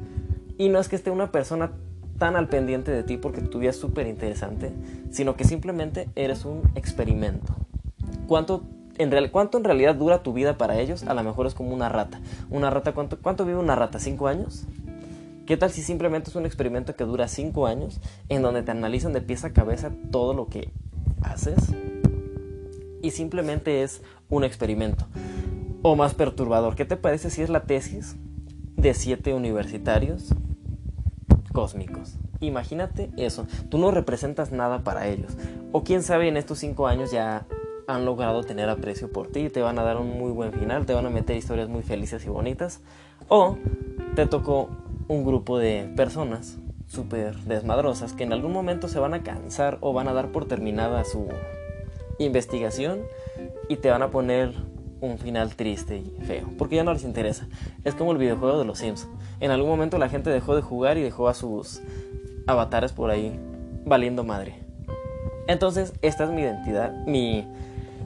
Y 0.58 0.70
no 0.70 0.80
es 0.80 0.90
que 0.90 0.98
esté 0.98 1.10
una 1.10 1.32
persona 1.32 1.72
tan 2.18 2.36
al 2.36 2.50
pendiente 2.50 2.92
de 2.92 3.04
ti 3.04 3.18
porque 3.18 3.42
tu 3.42 3.60
vida 3.60 3.70
es 3.70 3.78
súper 3.78 4.08
interesante, 4.08 4.74
sino 5.10 5.36
que 5.36 5.46
simplemente 5.46 6.10
eres 6.16 6.44
un 6.44 6.70
experimento. 6.76 7.56
¿Cuánto 8.28 8.64
en, 8.98 9.12
real, 9.12 9.32
¿Cuánto 9.32 9.58
en 9.58 9.64
realidad 9.64 9.96
dura 9.96 10.22
tu 10.22 10.34
vida 10.34 10.58
para 10.58 10.78
ellos? 10.78 11.04
A 11.04 11.14
lo 11.14 11.24
mejor 11.24 11.48
es 11.48 11.56
como 11.56 11.74
una 11.74 11.88
rata. 11.88 12.20
¿Una 12.50 12.70
rata 12.70 12.94
cuánto, 12.94 13.18
cuánto 13.22 13.46
vive 13.46 13.58
una 13.58 13.76
rata? 13.76 13.98
¿Cinco 13.98 14.28
años? 14.28 14.68
¿Qué 15.50 15.58
tal 15.58 15.72
si 15.72 15.82
simplemente 15.82 16.30
es 16.30 16.36
un 16.36 16.46
experimento 16.46 16.96
que 16.96 17.06
dura 17.06 17.28
5 17.28 17.66
años 17.66 18.00
en 18.30 18.44
donde 18.44 18.62
te 18.62 18.70
analizan 18.70 19.14
de 19.14 19.22
pieza 19.22 19.48
a 19.48 19.52
cabeza 19.52 19.90
todo 20.12 20.36
lo 20.36 20.46
que 20.46 20.70
haces? 21.24 21.74
Y 23.02 23.10
simplemente 23.10 23.82
es 23.82 24.04
un 24.30 24.44
experimento. 24.44 25.08
O 25.82 25.96
más 25.96 26.14
perturbador, 26.14 26.76
¿qué 26.76 26.86
te 26.86 26.98
parece 26.98 27.32
si 27.32 27.42
es 27.42 27.50
la 27.50 27.64
tesis 27.64 28.16
de 28.76 28.94
7 28.94 29.34
universitarios 29.34 30.36
cósmicos? 31.52 32.18
Imagínate 32.42 33.10
eso, 33.18 33.48
tú 33.70 33.80
no 33.80 33.90
representas 33.90 34.52
nada 34.52 34.84
para 34.84 35.08
ellos. 35.08 35.36
O 35.72 35.84
quién 35.84 36.04
sabe, 36.04 36.28
en 36.28 36.38
estos 36.38 36.60
5 36.60 36.86
años 36.86 37.10
ya 37.10 37.48
han 37.88 38.06
logrado 38.06 38.44
tener 38.44 38.70
aprecio 38.70 39.12
por 39.12 39.30
ti, 39.30 39.50
te 39.50 39.64
van 39.64 39.80
a 39.80 39.84
dar 39.84 39.98
un 39.98 40.16
muy 40.16 40.32
buen 40.32 40.54
final, 40.54 40.86
te 40.86 40.94
van 40.94 41.08
a 41.08 41.10
meter 41.10 41.36
historias 41.36 41.70
muy 41.70 41.82
felices 41.82 42.24
y 42.24 42.30
bonitas. 42.30 42.82
O 43.30 43.58
te 44.16 44.28
tocó 44.28 44.70
un 45.10 45.26
grupo 45.26 45.58
de 45.58 45.92
personas 45.98 46.58
súper 46.88 47.36
desmadrosas 47.40 48.14
que 48.14 48.24
en 48.24 48.32
algún 48.32 48.54
momento 48.54 48.88
se 48.88 49.00
van 49.00 49.14
a 49.14 49.24
cansar 49.24 49.78
o 49.82 49.92
van 49.92 50.08
a 50.08 50.14
dar 50.14 50.32
por 50.32 50.48
terminada 50.48 51.04
su 51.04 51.28
investigación 52.20 53.02
y 53.68 53.78
te 53.78 53.90
van 53.90 54.04
a 54.04 54.12
poner 54.12 54.54
un 55.02 55.18
final 55.18 55.56
triste 55.56 55.98
y 55.98 56.24
feo, 56.26 56.50
porque 56.58 56.76
ya 56.76 56.84
no 56.84 56.94
les 56.94 57.04
interesa. 57.04 57.48
Es 57.84 57.96
como 57.96 58.12
el 58.12 58.18
videojuego 58.18 58.60
de 58.60 58.66
los 58.66 58.80
Sims. 58.80 59.08
En 59.40 59.52
algún 59.52 59.70
momento 59.70 59.98
la 59.98 60.10
gente 60.10 60.30
dejó 60.30 60.56
de 60.56 60.62
jugar 60.62 60.98
y 60.98 61.02
dejó 61.02 61.28
a 61.28 61.34
sus 61.34 61.82
avatares 62.48 62.92
por 62.92 63.10
ahí 63.10 63.40
valiendo 63.86 64.24
madre. 64.24 64.56
Entonces, 65.48 65.94
esta 66.02 66.26
es 66.26 66.30
mi 66.30 66.42
identidad, 66.42 66.94
mi 67.08 67.48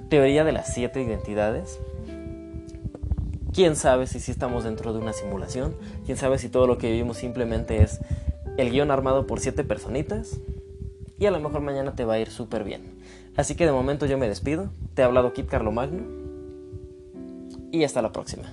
teoría 0.09 0.43
de 0.43 0.53
las 0.53 0.73
siete 0.73 1.01
identidades. 1.01 1.79
Quién 3.53 3.75
sabe 3.75 4.07
si 4.07 4.19
sí 4.19 4.31
estamos 4.31 4.63
dentro 4.63 4.93
de 4.93 4.99
una 4.99 5.13
simulación, 5.13 5.75
quién 6.05 6.17
sabe 6.17 6.39
si 6.39 6.49
todo 6.49 6.65
lo 6.65 6.79
que 6.79 6.89
vivimos 6.89 7.17
simplemente 7.17 7.83
es 7.83 7.99
el 8.57 8.71
guion 8.71 8.89
armado 8.89 9.27
por 9.27 9.39
siete 9.39 9.63
personitas 9.63 10.39
y 11.19 11.27
a 11.27 11.31
lo 11.31 11.39
mejor 11.39 11.61
mañana 11.61 11.95
te 11.95 12.03
va 12.03 12.15
a 12.15 12.19
ir 12.19 12.31
súper 12.31 12.63
bien. 12.63 12.95
Así 13.37 13.53
que 13.53 13.67
de 13.67 13.71
momento 13.71 14.07
yo 14.07 14.17
me 14.17 14.27
despido, 14.27 14.71
te 14.95 15.03
ha 15.03 15.05
hablado 15.05 15.33
Kit 15.33 15.47
Carlomagno 15.47 16.03
y 17.71 17.83
hasta 17.83 18.01
la 18.01 18.11
próxima. 18.11 18.51